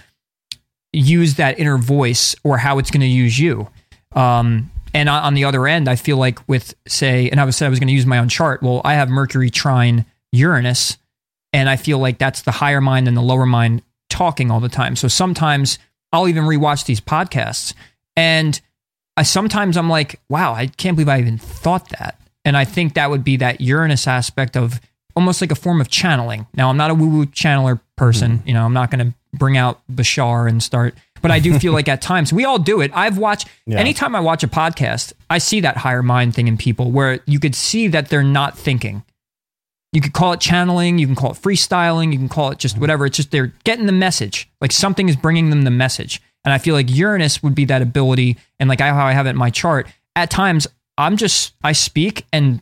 [0.93, 3.69] use that inner voice or how it's going to use you.
[4.13, 7.67] Um, and on the other end, I feel like with say, and I was said
[7.67, 8.63] I was going to use my own chart.
[8.63, 10.99] Well, I have Mercury trine Uranus,
[11.53, 14.69] and I feel like that's the higher mind and the lower mind talking all the
[14.69, 14.97] time.
[14.97, 15.79] So sometimes
[16.13, 17.75] I'll even rewatch these podcasts,
[18.17, 18.61] and
[19.17, 22.21] I sometimes I'm like, wow, I can't believe I even thought that.
[22.45, 24.81] And I think that would be that Uranus aspect of
[25.17, 26.47] almost like a form of channeling.
[26.55, 28.39] Now, I'm not a woo woo channeler person.
[28.39, 28.49] Mm-hmm.
[28.49, 31.73] You know, I'm not going to bring out Bashar and start but I do feel
[31.73, 32.91] like at times we all do it.
[32.95, 33.79] I've watched yeah.
[33.79, 37.41] anytime I watch a podcast, I see that higher mind thing in people where you
[37.41, 39.05] could see that they're not thinking.
[39.93, 42.75] You could call it channeling, you can call it freestyling, you can call it just
[42.75, 42.83] mm-hmm.
[42.83, 43.07] whatever.
[43.07, 44.51] It's just they're getting the message.
[44.61, 46.21] Like something is bringing them the message.
[46.45, 48.37] And I feel like Uranus would be that ability.
[48.59, 50.67] And like I, how I have it in my chart, at times
[50.97, 52.61] I'm just, I speak and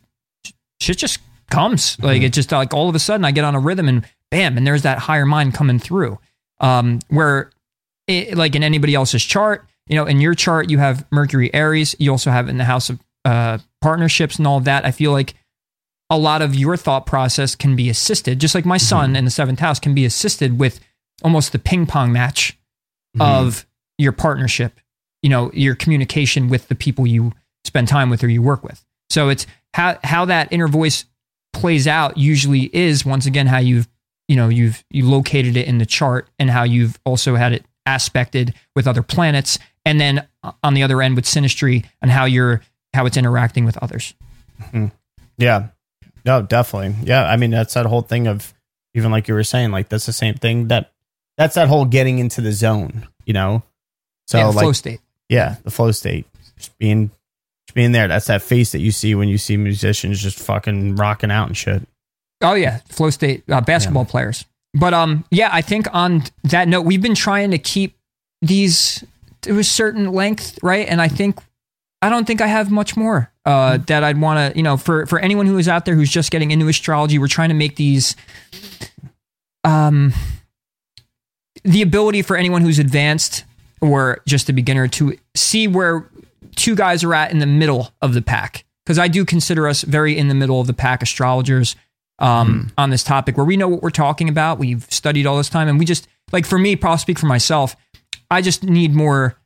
[0.81, 1.19] shit just
[1.51, 1.99] comes.
[2.01, 2.27] Like mm-hmm.
[2.27, 4.67] it just like all of a sudden I get on a rhythm and bam, and
[4.67, 6.19] there's that higher mind coming through.
[6.59, 7.51] Um, where
[8.07, 9.67] it, like in anybody else's chart.
[9.89, 11.95] You know, in your chart, you have Mercury Aries.
[11.99, 14.85] You also have in the house of uh, partnerships and all of that.
[14.85, 15.35] I feel like
[16.11, 19.17] a lot of your thought process can be assisted, just like my son mm-hmm.
[19.17, 20.81] in the seventh house can be assisted with
[21.23, 22.59] almost the ping pong match
[23.17, 23.23] mm-hmm.
[23.23, 23.67] of
[23.99, 24.81] your partnership,
[25.23, 27.33] you know, your communication with the people you
[27.65, 28.85] spend time with or you work with.
[29.11, 31.05] So it's how, how that inner voice
[31.53, 33.89] plays out usually is once again how you've,
[34.29, 37.65] you know, you've, you located it in the chart and how you've also had it
[37.87, 40.27] aspected with other planets, and then
[40.63, 42.63] on the other end with synastry and how you're
[42.93, 44.15] how it's interacting with others.
[44.61, 44.87] Mm-hmm.
[45.39, 45.69] Yeah,
[46.25, 46.97] no, definitely.
[47.05, 48.53] Yeah, I mean that's that whole thing of
[48.95, 50.93] even like you were saying, like that's the same thing that
[51.37, 53.63] that's that whole getting into the zone, you know.
[54.27, 55.01] So yeah, like, flow state.
[55.29, 56.27] Yeah, the flow state,
[56.57, 57.11] just being
[57.67, 58.09] just being there.
[58.09, 61.57] That's that face that you see when you see musicians just fucking rocking out and
[61.57, 61.83] shit.
[62.41, 64.11] Oh yeah, flow state uh, basketball yeah.
[64.11, 64.45] players.
[64.79, 67.97] But um, yeah, I think on that note, we've been trying to keep
[68.43, 69.03] these
[69.43, 70.87] to a certain length, right?
[70.87, 71.39] And I think
[72.03, 75.07] I don't think I have much more uh, that I'd want to, you know, for
[75.07, 77.77] for anyone who is out there who's just getting into astrology, we're trying to make
[77.77, 78.17] these
[79.65, 80.13] um
[81.65, 83.45] the ability for anyone who's advanced
[83.81, 86.09] or just a beginner to see where
[86.55, 89.83] two guys are at in the middle of the pack because I do consider us
[89.83, 91.77] very in the middle of the pack astrologers
[92.19, 92.73] um, mm.
[92.79, 94.59] on this topic where we know what we're talking about.
[94.59, 97.77] We've studied all this time, and we just like for me, I'll speak for myself.
[98.31, 99.37] I just need more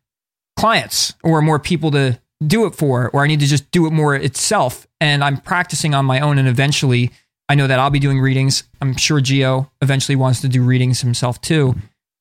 [0.59, 3.93] clients or more people to do it for, or I need to just do it
[3.93, 4.87] more itself.
[5.01, 7.11] And I'm practicing on my own, and eventually,
[7.49, 8.65] I know that I'll be doing readings.
[8.81, 11.75] I'm sure Geo eventually wants to do readings himself too.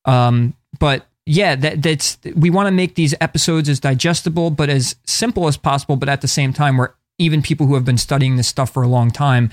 [0.05, 4.95] Um, but yeah, that, that's we want to make these episodes as digestible but as
[5.05, 5.95] simple as possible.
[5.95, 8.81] But at the same time, where even people who have been studying this stuff for
[8.81, 9.51] a long time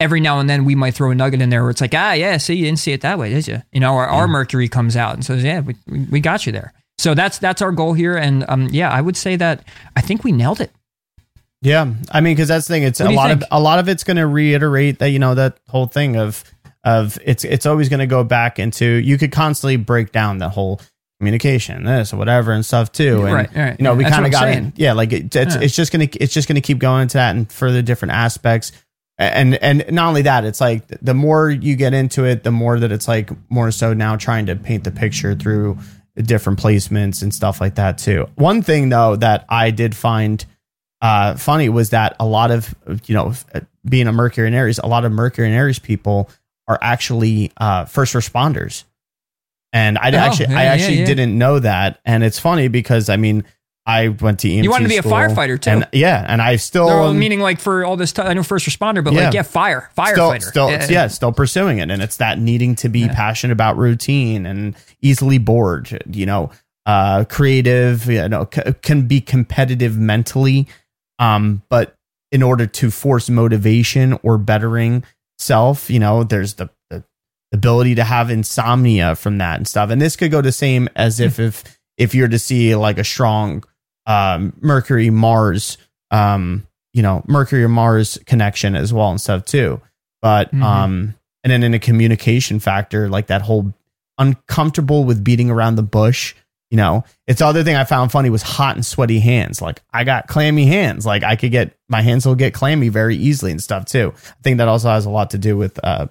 [0.00, 2.12] every now and then we might throw a nugget in there where it's like, ah,
[2.12, 3.62] yeah, see, you didn't see it that way, did you?
[3.72, 5.74] You know, our, our Mercury comes out and says, yeah, we,
[6.10, 6.72] we got you there.
[6.98, 9.62] So that's that's our goal here, and um, yeah, I would say that
[9.96, 10.70] I think we nailed it.
[11.60, 12.82] Yeah, I mean, because that's the thing.
[12.84, 13.42] It's a lot think?
[13.42, 16.42] of a lot of it's going to reiterate that you know that whole thing of
[16.84, 20.48] of it's it's always going to go back into you could constantly break down the
[20.48, 20.80] whole
[21.18, 23.24] communication, this or whatever and stuff too.
[23.24, 24.58] And Right, right, you know, we kind of got saying.
[24.58, 24.72] in.
[24.76, 25.60] Yeah, like it, it's Yeah.
[25.62, 28.72] it's just gonna it's just gonna keep going into that and further different aspects.
[29.18, 32.78] And and not only that, it's like the more you get into it, the more
[32.78, 35.78] that it's like more so now trying to paint the picture through
[36.16, 38.28] different placements and stuff like that too.
[38.34, 40.44] One thing though that I did find
[41.00, 42.74] uh, funny was that a lot of
[43.06, 43.32] you know
[43.88, 46.28] being a Mercury and Aries, a lot of Mercury and Aries people
[46.68, 48.84] are actually uh, first responders,
[49.72, 51.06] and I Oh, actually yeah, I yeah, actually yeah.
[51.06, 53.44] didn't know that, and it's funny because I mean
[53.88, 55.70] I went to EMT You wanted to be a firefighter, too.
[55.70, 58.66] and yeah, and I still am meaning like for all this time, I know first
[58.66, 59.26] responder, but Yeah.
[59.26, 60.42] like, yeah, fire, still, firefighter.
[60.42, 61.06] still yeah.
[61.06, 66.02] still pursuing it, and it's that needing to be passionate about routine and easily bored,
[66.10, 66.50] you know,
[66.84, 70.66] uh, creative, you know, c- can be competitive mentally,
[71.18, 71.94] um, but
[72.32, 75.04] in order to force motivation or bettering
[75.38, 77.04] self, you know, there's the, the
[77.52, 79.90] ability to have insomnia from that and stuff.
[79.90, 81.62] And this could go the same as if if
[81.96, 83.62] if you're to see like a strong
[84.06, 85.78] um, Mercury Mars,
[86.10, 89.80] um, you know, Mercury or Mars connection as well and stuff too.
[90.22, 90.62] But Mhm.
[90.62, 93.74] um, and then in a communication factor, like that whole
[94.18, 96.34] uncomfortable with beating around the bush.
[96.70, 99.62] You know, it's the other thing I found funny was hot and sweaty hands.
[99.62, 101.06] Like I got clammy hands.
[101.06, 104.12] Like I could get my hands will get clammy very easily and stuff too.
[104.16, 106.06] I think that also has a lot to do with uh,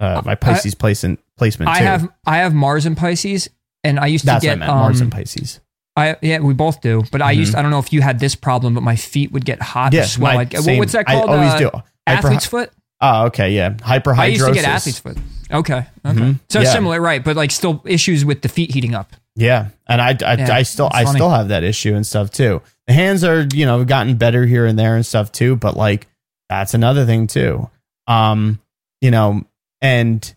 [0.00, 1.80] uh my Pisces placement placement too.
[1.80, 3.50] I have I have Mars and Pisces,
[3.84, 4.66] and I used to That's what I get.
[4.66, 5.60] Mars um, and Pisces.
[5.96, 7.02] I yeah, we both do.
[7.12, 9.44] But I used I don't know if you had this problem, but my feet would
[9.44, 10.34] get hot Yeah, and swell.
[10.34, 11.30] my same- what's that I called?
[11.30, 11.70] always Uh, do.
[12.06, 12.70] Athlete's foot.
[13.00, 13.70] Oh, okay, yeah.
[13.70, 14.18] Hyperhidrosis.
[14.18, 15.18] I used to get athlete's foot.
[15.50, 16.18] Okay, okay.
[16.18, 16.38] Mhm.
[16.48, 16.72] So Yeah.
[16.72, 17.22] similar, right?
[17.22, 19.12] But like still issues with the feet heating up.
[19.34, 21.18] Yeah, and I, I, Yeah, I still, I funny.
[21.18, 22.62] still have that issue and stuff too.
[22.86, 26.06] The hands are, you know, gotten better here and there and stuff too, but like
[26.48, 27.68] that's another thing too.
[28.06, 28.60] Um,
[29.00, 29.42] you know,
[29.80, 30.34] and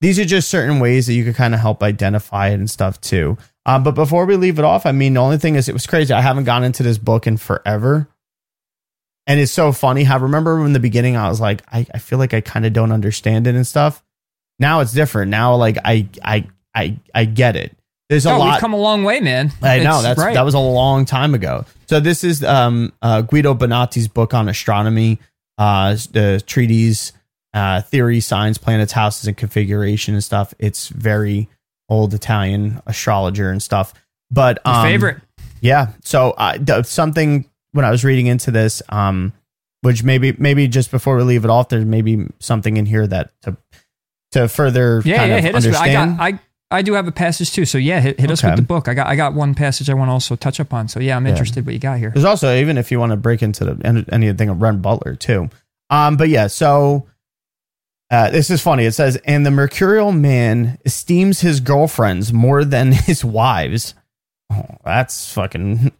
[0.00, 3.00] these are just certain ways that you could kind of help identify it and stuff
[3.00, 3.36] too.
[3.66, 5.86] Um, but before we leave it off, I mean, the only thing is, it was
[5.86, 6.14] crazy.
[6.14, 8.08] I haven't gone into this book in forever.
[9.26, 12.18] And it's so funny how remember in the beginning I was like, I, I feel
[12.18, 14.02] like I kind of don't understand it and stuff.
[14.58, 15.30] Now it's different.
[15.30, 17.76] Now like I I I I get it.
[18.08, 19.52] There's a lot we've come a long way, man.
[19.60, 20.32] I know It's- that's right.
[20.32, 21.66] that was a long time ago.
[21.90, 25.18] So this is um, uh, Guido Bonatti's book on astronomy,
[25.58, 27.12] uh, the treatise,
[27.52, 30.54] uh, theory, signs, planets, houses, and configuration and stuff.
[30.58, 31.50] It's very
[31.88, 33.94] old Italian astrologer and stuff.
[34.30, 35.18] But um, favorite.
[35.60, 35.92] yeah.
[36.04, 39.32] So uh, th- something when I was reading into this, um,
[39.82, 43.30] which maybe maybe just before we leave it off, there's maybe something in here that
[43.42, 43.56] to
[44.32, 45.40] to further Yeah, yeah.
[45.40, 45.66] Hit us.
[45.66, 46.40] With, I got I.
[46.70, 48.88] I do have a passage too, so yeah, hit, hit us with the book.
[48.88, 50.86] I got I got one passage I want to also touch up on.
[50.86, 52.10] So yeah, I'm interested what you got here.
[52.10, 55.14] There's also even if you want to break into the any- anything of Renn Butler
[55.14, 55.48] too.
[55.88, 57.06] Um, but yeah, so
[58.10, 58.84] uh, this is funny.
[58.84, 63.94] It says, and the mercurial man esteems his girlfriends more than his wives.
[64.50, 65.92] Oh, that's fucking.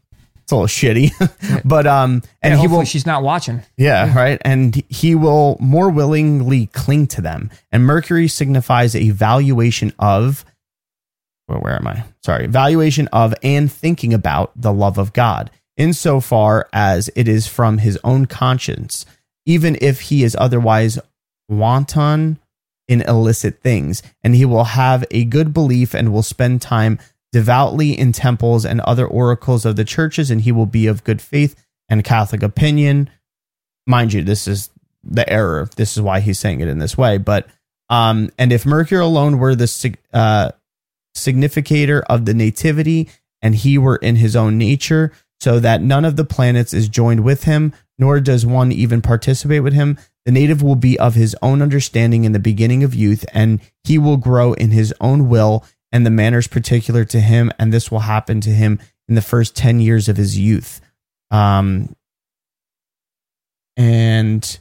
[0.43, 3.63] It's a little shitty, but um, and And he hopefully will she's not watching.
[3.77, 4.41] yeah, right.
[4.43, 7.51] And he will more willingly cling to them.
[7.71, 10.47] And Mercury signifies a valuation of,
[11.49, 12.03] well, where am I?
[12.25, 17.77] Sorry, valuation of and thinking about the love of God, insofar as it is from
[17.77, 19.05] his own conscience,
[19.45, 20.99] even if he is otherwise
[21.49, 22.39] wanton
[22.87, 24.03] in illicit things.
[24.23, 26.99] And he will have a good belief and will spend time
[27.33, 31.21] devoutly in temples and other oracles of the churches, and he will be of good
[31.21, 33.11] faith and Catholic opinion
[33.89, 34.71] mind you, this is
[35.03, 35.69] the error.
[35.77, 37.19] This is why he's saying it in this way.
[37.19, 37.49] But
[37.89, 40.51] um, and if Mercury alone were the uh,
[41.15, 43.09] significator of the nativity,
[43.41, 47.25] and he were in his own nature, so that none of the planets is joined
[47.25, 49.99] with him, nor does one even participate with him.
[50.29, 53.97] The native will be of his own understanding in the beginning of youth, and he
[53.97, 58.01] will grow in his own will and the manners particular to him, and this will
[58.01, 60.83] happen to him in the first 10 years of his youth.
[61.31, 61.97] Um,
[63.79, 64.61] and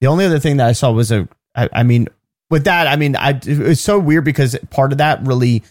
[0.00, 2.06] the only other thing that I saw was a, I, I mean,
[2.48, 5.64] with that, I mean, I it was so weird because part of that really,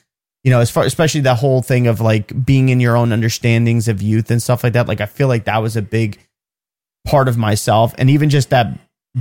[0.44, 3.88] you know, as far especially that whole thing of like being in your own understandings
[3.88, 4.90] of youth and stuff like that.
[4.90, 6.20] Like, I feel like that was a big
[7.06, 8.78] part of myself, and even just that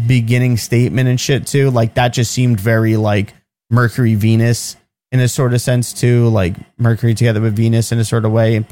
[0.07, 1.71] beginning statement and shit too.
[1.71, 3.35] Like that just seemed very like
[3.71, 4.77] Mercury Venus
[5.13, 8.33] in a sort of sense too, like Mercury together with Venus in a sort of
[8.33, 8.67] way, and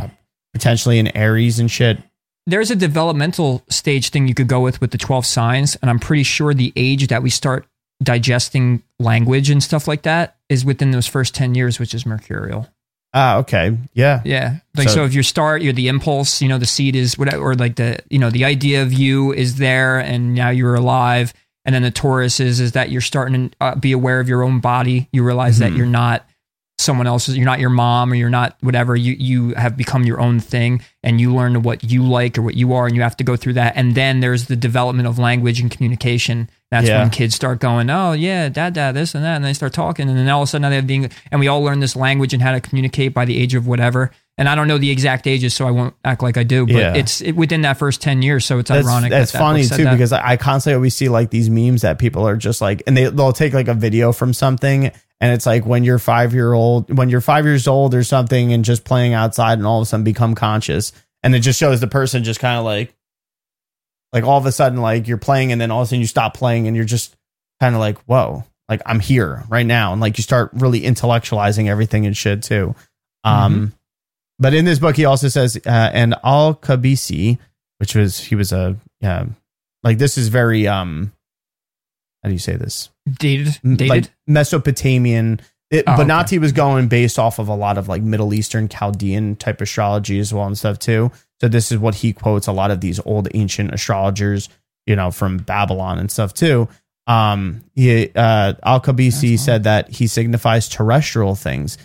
[0.52, 1.98] potentially in Aries and shit.
[2.46, 5.98] there's a developmental stage thing you could go with with the 12 signs and i'm
[5.98, 7.66] pretty sure the age that we start
[8.02, 12.68] digesting language and stuff like that is within those first 10 years which is mercurial
[13.14, 13.78] Ah, okay.
[13.94, 14.20] Yeah.
[14.24, 17.16] yeah like so, So- if you start you're the impulse you know the seed is
[17.16, 20.74] whatever or like the you know the idea of you is there and now you're
[20.74, 21.32] alive
[21.64, 24.42] and then the taurus is is that you're starting to uh, be aware of your
[24.42, 25.76] own body you realize that Mhm.
[25.76, 26.26] you're not
[26.84, 30.20] someone else's you're not your mom or you're not whatever you you have become your
[30.20, 33.16] own thing and you learn what you like or what you are and you have
[33.16, 33.72] to go through that.
[33.76, 36.48] And then there's the development of language and communication.
[36.70, 37.00] That's Yeah.
[37.00, 39.36] when kids start going oh yeah dad dad this and that.
[39.36, 41.40] And they start talking and then all of a sudden they have the English, and
[41.40, 44.48] we all learn this language and how to communicate by the age of whatever and
[44.48, 46.94] I don't know the exact ages so I won't act like I do but Yeah.
[46.94, 49.62] it's it, within that first 10 years so it's That's, ironic that's that that funny
[49.62, 49.92] said too that.
[49.92, 53.04] because I constantly always see like these memes that people are just like, and they
[53.10, 54.86] they'll take like a video from something,
[55.20, 58.52] and it's like when you're five year old, when you're five years old or something,
[58.52, 61.80] and just playing outside, and all of a sudden become conscious, and it just shows
[61.80, 62.92] the person just kind of like,
[64.12, 66.06] like all of a sudden like you're playing, and then all of a sudden you
[66.06, 67.16] stop playing, and you're just
[67.60, 71.68] kind of like, whoa, like I'm here right now, and like you start really intellectualizing
[71.68, 72.74] everything and shit too.
[73.22, 73.72] Um,
[74.38, 77.38] but in this book, he also says, uh, and Al Kabisi,
[77.78, 79.26] which was he was a yeah,
[79.82, 81.12] like this is very um,
[82.22, 82.90] how do you say this?
[83.08, 85.40] dated dated Like Mesopotamian.
[85.70, 86.38] It, Oh, okay.
[86.38, 90.32] Was going based off of a lot of like Middle Eastern Chaldean type astrology as
[90.32, 91.10] well and stuff too.
[91.40, 94.48] So this is what he quotes a lot of these old ancient astrologers,
[94.86, 96.68] you know, from Babylon and stuff too.
[97.06, 101.76] Um, he uh, Al Kabisi said that he signifies terrestrial things.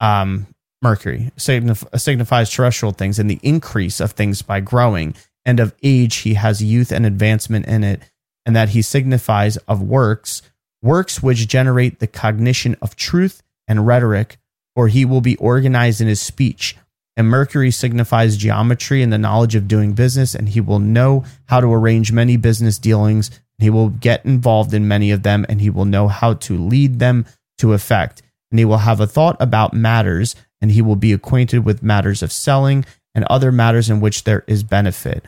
[0.00, 0.46] Um,
[0.86, 6.18] Mercury signif- signifies terrestrial things and the increase of things by growing, and of age
[6.18, 8.00] he has youth and advancement in it,
[8.44, 10.42] and that he signifies of works,
[10.82, 14.38] works which generate the cognition of truth and rhetoric,
[14.76, 16.76] for he will be organized in his speech.
[17.16, 21.60] And Mercury signifies geometry and the knowledge of doing business, and he will know how
[21.60, 23.30] to arrange many business dealings.
[23.58, 27.00] He will get involved in many of them, and he will know how to lead
[27.00, 27.26] them
[27.58, 28.22] to effect.
[28.50, 32.22] And he will have a thought about matters, and he will be acquainted with matters
[32.22, 32.84] of selling
[33.14, 35.24] and other matters in which there is benefit.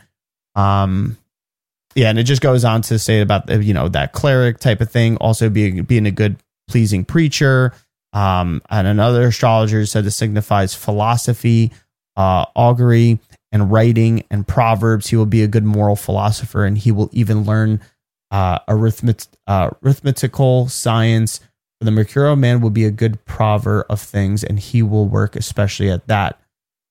[0.55, 1.17] Um,
[1.95, 4.91] yeah, and it just goes on to say about you know that cleric type of
[4.91, 7.73] thing, also being being a good pleasing preacher.
[8.13, 11.71] Um, and another astrologer said it signifies philosophy,
[12.15, 13.19] uh, augury,
[13.51, 15.07] and writing and proverbs.
[15.07, 17.81] He will be a good moral philosopher, and he will even learn
[18.31, 21.39] uh, arithmet- uh, arithmetical science.
[21.81, 25.89] The Mercurial man will be a good prover of things, and he will work especially
[25.89, 26.39] at that.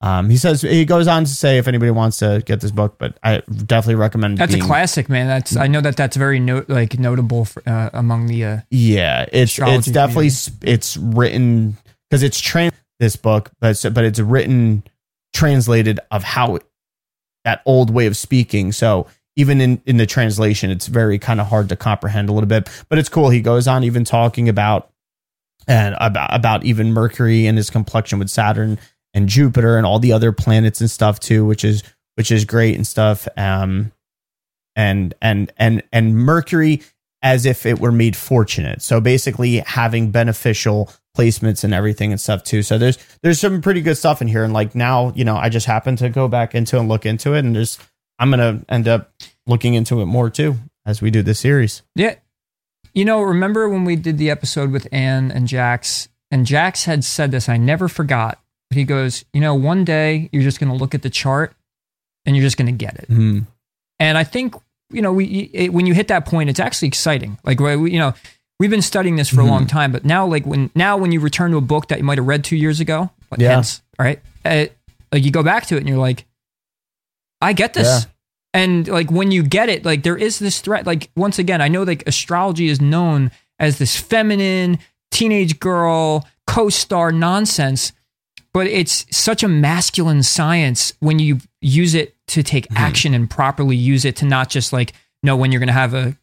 [0.01, 2.97] Um, he says he goes on to say if anybody wants to get this book,
[2.99, 4.39] but I definitely recommend.
[4.39, 7.91] that's a classic man that's I know that that's very no, like notable for, uh,
[7.93, 11.77] among the uh, Yeah, it's it's definitely s- it's written
[12.09, 14.85] because it's trans this book, but but it's written
[15.35, 16.59] translated of how
[17.45, 18.73] that old way of speaking.
[18.73, 19.07] So
[19.39, 22.69] even in in the translation, it's very kind of hard to comprehend a little bit.
[22.89, 23.31] But it's cool.
[23.31, 24.91] He goes on even talking about
[25.69, 28.79] and about about even Mercury and his complexion with Saturn
[29.15, 31.85] and Jupiter and all the other planets and stuff too, which is
[32.17, 33.29] which is great and stuff.
[33.37, 33.93] Um,
[34.75, 36.83] and and and and Mercury
[37.23, 38.83] as if it were made fortunate.
[38.83, 42.63] So basically having beneficial placements and everything and stuff too.
[42.65, 44.43] So there's there's some pretty good stuff in here.
[44.43, 47.35] And like now, you know, I just happened to go back into and look into
[47.35, 47.79] it and there's
[48.19, 49.13] I'm gonna end up
[49.47, 50.57] looking into it more too
[50.87, 51.83] as we do this series.
[51.95, 52.15] Yeah.
[52.95, 56.09] You know, remember when we did the episode with Anne and Jax?
[56.31, 58.39] And Jax had said this, I never forgot.
[58.71, 61.55] He goes, You know, one day you're just going to look at the chart
[62.27, 63.09] and you're just going to get it.
[63.09, 63.47] Mm.
[63.99, 64.55] And I think,
[64.91, 67.39] you know, we it, when you hit that point, it's actually exciting.
[67.45, 68.15] Like, we, you know,
[68.59, 69.49] we've been studying this for a Mhm.
[69.51, 72.05] long time, but now, like, when now when you return to a book that you
[72.05, 73.55] might have read two years ago, like, Yeah.
[73.55, 74.21] hence, right?
[74.45, 74.67] Uh,
[75.13, 76.25] like, you go back to it and you're like,
[77.41, 77.87] I get this.
[77.87, 78.11] Yeah.
[78.55, 80.87] And like when you get it, like there is this threat.
[80.87, 84.79] Like once again, I know like astrology is known as this feminine
[85.11, 87.93] teenage girl co-star nonsense,
[88.55, 92.77] but it's such a masculine science when you use it to take Mm-hmm.
[92.77, 95.95] action and properly use it to not just like know when you're going to have
[95.95, 96.17] a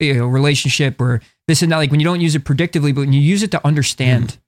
[0.00, 1.76] you know, relationship or this and that.
[1.76, 4.40] Like when you don't use it predictively, but when you use it to understand Mm-hmm.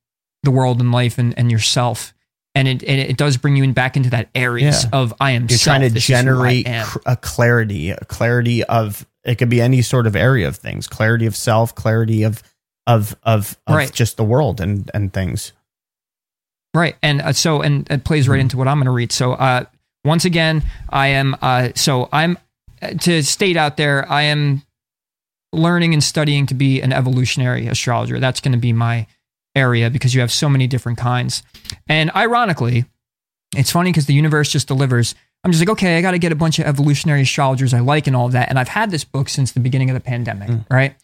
[0.44, 2.12] the world and life and, and yourself.
[2.54, 4.90] And it, and it does bring you in back into that areas Yeah.
[4.92, 5.76] of I am You're self.
[5.78, 6.66] trying to This is who I generate
[7.06, 11.24] a clarity, a clarity of it could be any sort of area of things, clarity
[11.26, 12.42] of self, clarity of
[12.86, 13.92] of of, of Right.
[13.92, 15.52] just the world and and things.
[16.74, 16.96] Right.
[17.02, 19.12] And uh, so, and it plays right into what I'm going to read.
[19.12, 19.64] So, uh,
[20.04, 22.38] once again, I am, uh, so I'm,
[22.80, 24.62] uh, to state out there, I am
[25.52, 28.18] learning and studying to be an evolutionary astrologer.
[28.20, 29.06] That's going to be my
[29.54, 31.42] area because you have so many different kinds.
[31.88, 32.84] And ironically,
[33.56, 35.14] it's funny because the universe just delivers.
[35.44, 38.06] I'm just like, okay, I got to get a bunch of evolutionary astrologers I like
[38.06, 38.48] and all of that.
[38.48, 40.94] And I've had this book since the beginning of the pandemic, right?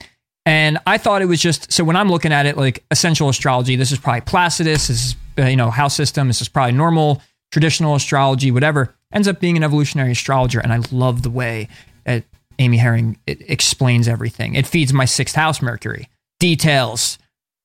[0.47, 3.77] And I thought it was just so when I'm looking at it, like essential astrology,
[3.77, 7.21] this is probably Placidus, this is uh, you know house system, this is probably normal
[7.53, 8.95] traditional astrology, whatever.
[9.13, 11.69] Ends up being an evolutionary astrologer, and I love the way
[12.05, 12.25] that
[12.59, 14.55] Amy Herring it explains everything.
[14.55, 16.09] It feeds my sixth house Mercury
[16.41, 17.19] details,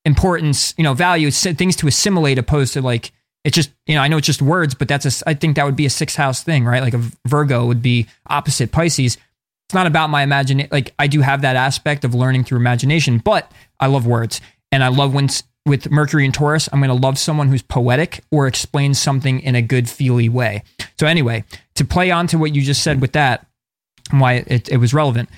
[0.05, 3.11] importance, you know, value, things to assimilate, opposed to like
[3.43, 5.65] it's just you know I know it's just words, but that's a I think that
[5.65, 6.81] would be a sixth house thing, right?
[6.81, 9.17] Like a Virgo would be opposite Pisces.
[9.67, 10.69] It's not about my imagination.
[10.71, 14.41] Like I do have that aspect of learning through imagination, but I love words,
[14.71, 15.29] and I love when
[15.65, 19.55] with Mercury and Taurus, I'm going to love someone who's poetic or explains something in
[19.55, 20.63] a good feely way.
[20.99, 21.45] So anyway,
[21.75, 23.47] to play on to what you just said with that,
[24.11, 25.29] and why it, it was relevant.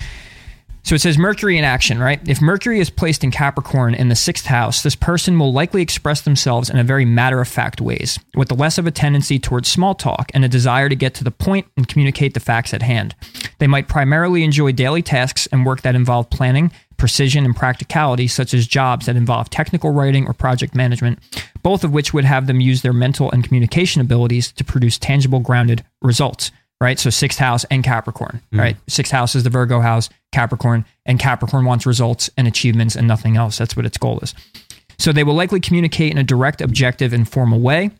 [0.86, 2.20] So it says Mercury in action, right?
[2.28, 6.20] If Mercury is placed in Capricorn in the sixth house, this person will likely express
[6.20, 9.96] themselves in a very matter of fact ways, with less of a tendency towards small
[9.96, 13.16] talk and a desire to get to the point and communicate the facts at hand.
[13.58, 18.54] They might primarily enjoy daily tasks and work that involve planning, precision, and practicality, such
[18.54, 21.18] as jobs that involve technical writing or project management,
[21.64, 25.40] both of which would have them use their mental and communication abilities to produce tangible,
[25.40, 26.98] grounded results right?
[26.98, 28.76] So sixth house and Capricorn, right?
[28.88, 33.36] Sixth house is the Virgo house, Capricorn, and Capricorn wants results and achievements and nothing
[33.36, 33.58] else.
[33.58, 34.34] That's what its goal is.
[34.98, 37.90] So they will likely communicate in a direct, objective, and formal way.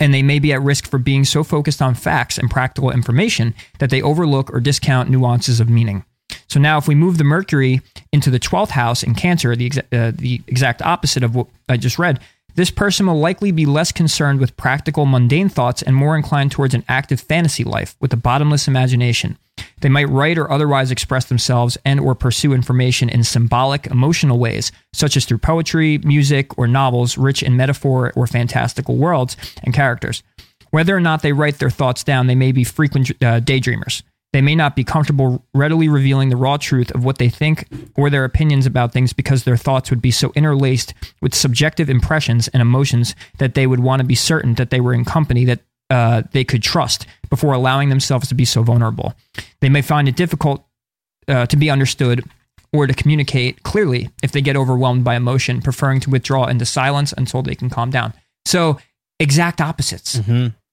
[0.00, 3.54] And they may be at risk for being so focused on facts and practical information
[3.78, 6.04] that they overlook or discount nuances of meaning.
[6.48, 7.80] So now, if we move the Mercury
[8.12, 11.76] into the 12th house in Cancer, the, exa- uh, the exact opposite of what I
[11.76, 12.20] just read,
[12.54, 16.74] this person will likely be less concerned with practical, mundane thoughts and more inclined towards
[16.74, 19.38] an active fantasy life with a bottomless imagination.
[19.80, 24.72] They might write or otherwise express themselves and or pursue information in symbolic, emotional ways,
[24.92, 30.22] such as through poetry, music, or novels rich in metaphor or fantastical worlds and characters.
[30.70, 34.02] Whether or not they write their thoughts down, they may be frequent uh, daydreamers.
[34.34, 38.10] They may not be comfortable readily revealing the raw truth of what they think or
[38.10, 42.60] their opinions about things because their thoughts would be so interlaced with subjective impressions and
[42.60, 46.22] emotions that they would want to be certain that they were in company that uh,
[46.32, 49.14] they could trust before allowing themselves to be so vulnerable.
[49.60, 50.66] They may find it difficult
[51.28, 52.24] uh, to be understood
[52.72, 57.14] or to communicate clearly if they get overwhelmed by emotion, preferring to withdraw into silence
[57.16, 58.12] until they can calm down.
[58.46, 58.80] So,
[59.20, 60.16] exact opposites.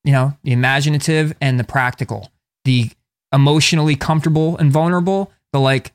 [0.03, 2.31] You know, the imaginative and the practical,
[2.65, 2.89] the
[3.33, 5.91] emotionally comfortable and vulnerable, the like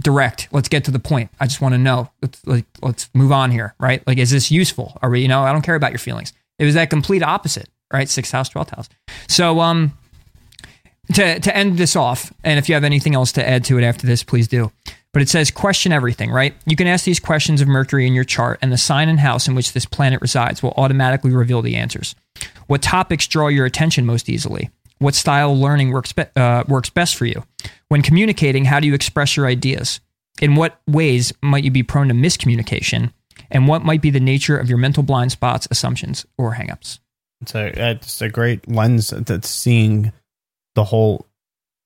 [0.00, 0.48] direct.
[0.52, 1.30] Let's get to the point.
[1.40, 2.10] I just want to know.
[2.22, 4.06] Let's like let's move on here, right?
[4.06, 4.98] Like, is this useful?
[5.02, 5.20] Are we?
[5.20, 6.32] You know, I don't care about your feelings.
[6.58, 8.08] It was that complete opposite, right?
[8.08, 8.88] Sixth house, twelfth house.
[9.28, 9.92] So, um,
[11.14, 13.84] to to end this off, and if you have anything else to add to it
[13.84, 14.70] after this, please do.
[15.12, 16.54] But it says question everything, right?
[16.66, 19.46] You can ask these questions of Mercury in your chart, and the sign and house
[19.46, 22.16] in which this planet resides will automatically reveal the answers.
[22.66, 24.70] What topics draw your attention most easily?
[25.04, 27.44] What style of learning works be- uh, works best for you?
[27.88, 30.00] When communicating, how do you express your ideas?
[30.40, 33.12] In what ways might you be prone to miscommunication?
[33.50, 37.00] And what might be the nature of your mental blind spots, assumptions, or hangups?
[37.42, 40.10] It's a it's a great lens that's seeing
[40.74, 41.26] the whole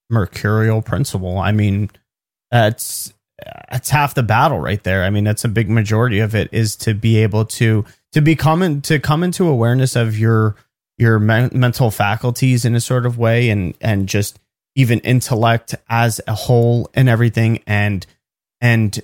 [0.09, 1.39] mercurial principle.
[1.39, 1.91] I mean,
[2.53, 3.13] that's
[3.69, 5.03] that's half the battle right there.
[5.03, 8.63] I mean, that's a big majority of it is to be able to to become
[8.63, 10.55] in, to come into awareness of your
[10.99, 14.39] your men- mental faculties in a sort of way and and just
[14.75, 18.07] even intellect as a whole and everything and
[18.61, 19.01] and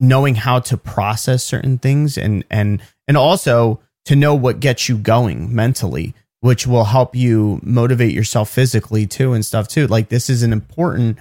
[0.00, 4.96] knowing how to process certain things and and and also to know what gets you
[4.96, 9.86] going mentally which will help you motivate yourself physically too and stuff too.
[9.88, 11.18] Like this is an important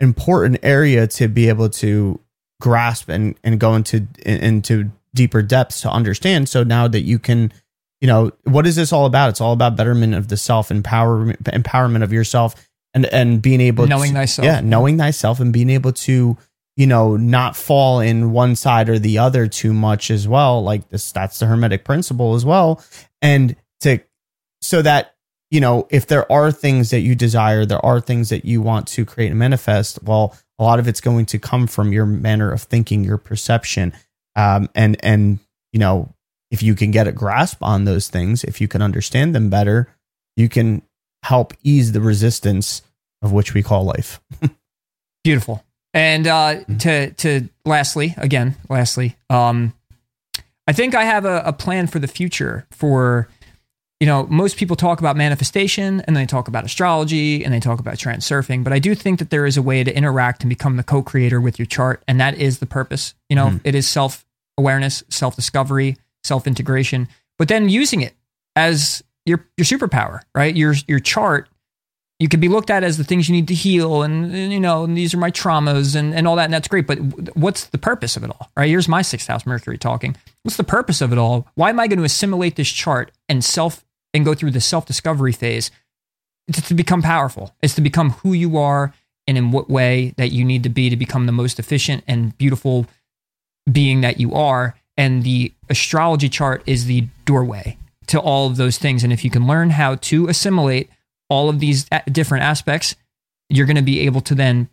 [0.00, 2.20] important area to be able to
[2.60, 7.50] grasp and and go into into deeper depths to understand so now that you can
[8.00, 9.30] you know what is this all about?
[9.30, 12.54] It's all about betterment of the self empower empowerment of yourself
[12.94, 14.46] and and being able Knowing to, thyself.
[14.46, 16.36] yeah knowing thyself and being able to
[16.76, 20.62] you know not fall in one side or the other too much as well.
[20.62, 22.82] Like this that's the hermetic principle as well.
[23.20, 23.98] And to
[24.62, 25.14] so that
[25.50, 28.86] you know if there are things that you desire there are things that you want
[28.88, 32.52] to create and manifest well a lot of it's going to come from your manner
[32.52, 33.92] of thinking your perception
[34.36, 35.38] um, and and
[35.72, 36.12] you know
[36.50, 39.88] if you can get a grasp on those things if you can understand them better
[40.36, 40.82] you can
[41.24, 42.82] help ease the resistance
[43.22, 44.20] of which we call life
[45.24, 45.62] Beautiful.
[45.92, 49.74] And uh, to to lastly, again, lastly, um,
[50.66, 52.66] I think I have a, a plan for the future.
[52.70, 53.28] For
[54.00, 57.80] you know, most people talk about manifestation and they talk about astrology and they talk
[57.80, 60.76] about transurfing, but I do think that there is a way to interact and become
[60.76, 63.14] the co-creator with your chart, and that is the purpose.
[63.28, 64.24] You know, it is self
[64.56, 67.08] awareness, self discovery, self integration,
[67.38, 68.14] but then using it
[68.56, 70.54] as your your superpower, right?
[70.54, 71.48] Your your chart
[72.18, 74.60] you can be looked at as the things you need to heal and, and, you
[74.60, 76.98] know and these are my traumas and, and all that and that's great but
[77.36, 78.68] what's the purpose of it all right?
[78.68, 80.16] Here's my sixth house mercury talking.
[80.42, 81.46] What's the purpose of it all?
[81.54, 85.32] Why am i going to assimilate this chart and self and go through the self-discovery
[85.32, 85.70] phase?
[86.48, 87.54] It's to become powerful.
[87.62, 88.94] It's to become who you are
[89.26, 92.36] and in what way that you need to be to become the most efficient and
[92.38, 92.86] beautiful
[93.70, 98.76] being that you are and the astrology chart is the doorway to all of those
[98.76, 100.90] things and if you can learn how to assimilate
[101.30, 102.96] all of these different aspects,
[103.48, 104.68] you're going to be able to then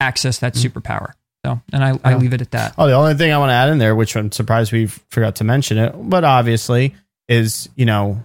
[0.00, 0.64] access that mm.
[0.64, 1.12] superpower.
[1.44, 2.74] So, and I, I leave it at that.
[2.78, 5.36] Oh, the only thing I want to add in there, which I'm surprised we forgot
[5.36, 6.94] to mention it, but obviously
[7.28, 8.22] is, you know,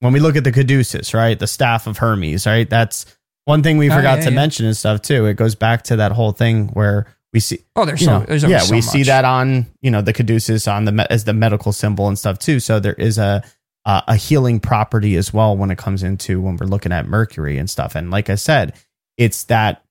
[0.00, 1.38] when we look at the caduceus, right?
[1.38, 2.68] The staff of Hermes, right?
[2.68, 3.06] That's
[3.44, 4.36] one thing we oh, forgot yeah, to yeah.
[4.36, 5.26] mention and stuff too.
[5.26, 7.60] It goes back to that whole thing where we see.
[7.76, 8.84] Oh, there's so, know, there's yeah, so we much.
[8.84, 12.38] see that on, you know, the caduceus on the, as the medical symbol and stuff
[12.38, 12.60] too.
[12.60, 13.42] So there is a,
[13.84, 17.58] uh, a healing property as well when it comes into when we're looking at Mercury
[17.58, 17.94] and stuff.
[17.94, 18.74] And like I said,
[19.16, 19.84] it's that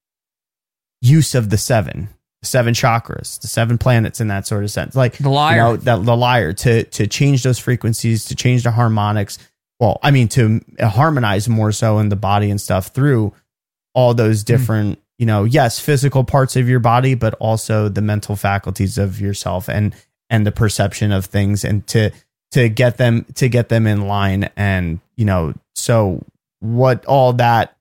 [1.01, 2.09] use of the seven,
[2.41, 4.95] the seven chakras, the seven planets in that sort of sense.
[4.95, 8.63] Like the lyre, you know, the, the lyre to to change those frequencies, to change
[8.63, 9.37] the harmonics.
[9.79, 13.33] Well, I mean, to harmonize more so in the body and stuff through
[13.93, 14.53] all those mm-hmm.
[14.53, 15.00] different.
[15.21, 19.69] You know, yes, physical parts of your body, but also the mental faculties of yourself
[19.69, 19.95] and
[20.31, 22.09] and the perception of things, and to
[22.53, 24.49] to get them to get them in line.
[24.57, 26.25] And you know so
[26.59, 27.77] what all that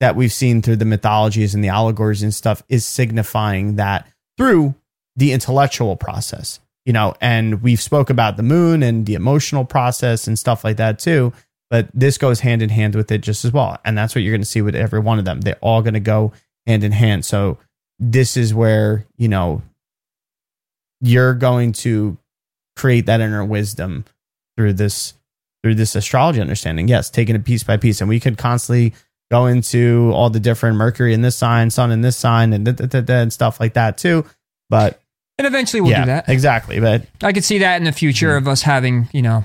[0.00, 4.74] that we've seen through the mythologies and the allegories and stuff is signifying that through
[5.16, 10.26] the intellectual process you know and we've spoke about the moon and the emotional process
[10.26, 11.32] and stuff like that too
[11.70, 13.78] but this goes hand in hand with it just as well.
[13.84, 15.40] And that's what you're going to see with every one of them.
[15.40, 16.32] They're all going to go
[16.66, 17.58] hand in hand so
[17.98, 19.62] this is where you know
[21.00, 22.16] you're going to
[22.76, 24.04] create that inner wisdom
[24.56, 25.14] through this
[25.62, 26.88] through this astrology understanding.
[26.88, 28.94] Yes, taking it piece by piece, and we could constantly
[29.30, 32.72] go into all the different Mercury in this sign, Sun in this sign, and, da,
[32.72, 34.24] da, da, and stuff like that too.
[34.70, 35.00] But
[35.38, 36.80] and eventually we'll yeah, do that exactly.
[36.80, 38.46] But I could see that in the future mm-hmm.
[38.46, 39.44] of us having you know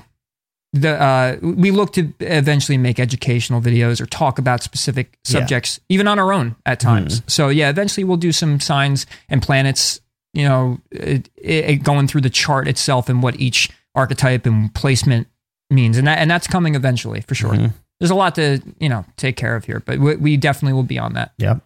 [0.72, 5.94] the uh, we look to eventually make educational videos or talk about specific subjects yeah.
[5.94, 7.20] even on our own at times.
[7.20, 7.28] Mm-hmm.
[7.28, 10.00] So yeah, eventually we'll do some signs and planets.
[10.34, 15.28] You know, it, it, going through the chart itself and what each archetype and placement
[15.70, 17.52] means, and that and that's coming eventually for sure.
[17.52, 17.66] Mm-hmm.
[18.00, 20.82] There's a lot to you know take care of here, but we, we definitely will
[20.84, 21.32] be on that.
[21.36, 21.60] Yep.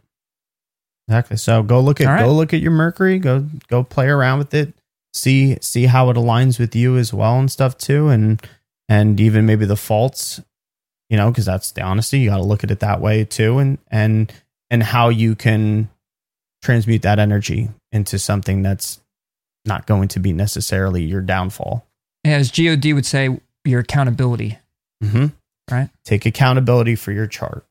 [1.07, 1.37] Exactly.
[1.37, 2.25] So go look at right.
[2.25, 3.21] go look at your Mercury.
[3.21, 4.75] Go go play around with it.
[5.15, 8.43] See see how it aligns with you as well and stuff too, and
[8.89, 10.41] and even maybe the faults.
[11.09, 12.19] You know, because that's the honesty.
[12.19, 14.33] You got to look at it that way too, and and
[14.71, 15.89] and how you can
[16.63, 19.01] transmute that energy into something that's
[19.65, 21.87] not going to be necessarily your downfall
[22.33, 24.59] as God would say, your accountability.
[25.03, 25.27] Mm-hmm.
[25.71, 25.91] Right.
[26.05, 27.65] Take accountability for your chart.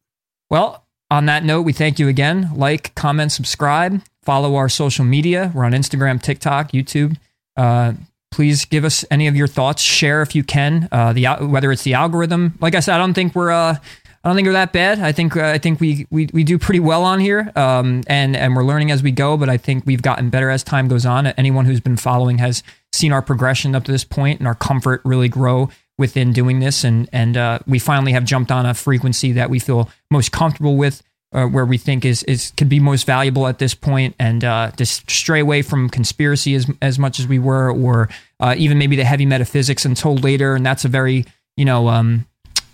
[0.49, 2.51] Well, on that note, we thank you again.
[2.55, 5.51] Like, comment, subscribe, follow our social media.
[5.53, 7.17] We're on Instagram, TikTok, YouTube.
[7.55, 7.93] Uh,
[8.31, 9.81] please give us any of your thoughts.
[9.81, 10.87] Share if you can.
[10.91, 12.57] Uh, the whether it's the algorithm.
[12.59, 13.51] Like I said, I don't think we're.
[13.51, 13.77] Uh,
[14.23, 14.99] I don't think we're that bad.
[14.99, 18.35] I think uh, I think we, we we do pretty well on here, um, and
[18.35, 19.37] and we're learning as we go.
[19.37, 21.27] But I think we've gotten better as time goes on.
[21.27, 25.01] Anyone who's been following has seen our progression up to this point and our comfort
[25.05, 26.83] really grow within doing this.
[26.83, 30.75] And and uh, we finally have jumped on a frequency that we feel most comfortable
[30.75, 31.03] with,
[31.35, 34.71] uh, where we think is is could be most valuable at this point, and uh,
[34.77, 38.09] just stray away from conspiracy as as much as we were, or
[38.39, 40.55] uh, even maybe the heavy metaphysics until later.
[40.55, 41.25] And that's a very
[41.57, 42.25] you know um,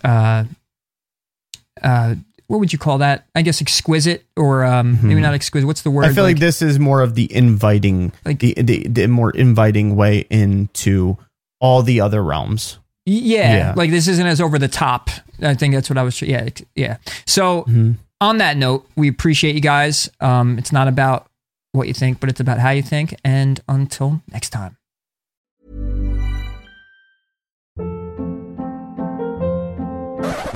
[0.04, 0.44] uh,
[1.82, 2.14] uh,
[2.46, 3.26] what would you call that?
[3.34, 5.08] I guess exquisite or um, mm-hmm.
[5.08, 5.66] maybe not exquisite.
[5.66, 6.04] What's the word?
[6.04, 9.30] I feel like, like, this is more of the inviting, like the, the, the more
[9.30, 11.16] inviting way into
[11.60, 12.78] all the other realms.
[13.06, 15.10] Yeah, yeah, like this isn't as over the top.
[15.40, 16.20] I think that's what I was.
[16.22, 16.98] Yeah, yeah.
[17.26, 17.92] So mm-hmm.
[18.22, 20.08] On that note, we appreciate you guys.
[20.20, 21.26] Um, it's not about
[21.72, 23.14] what you think, but it's about how you think.
[23.24, 24.76] And until next time.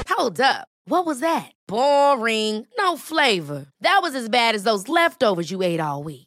[0.08, 0.68] Hold up.
[0.86, 1.50] What was that?
[1.66, 2.66] Boring.
[2.78, 3.66] No flavor.
[3.80, 6.25] That was as bad as those leftovers you ate all week.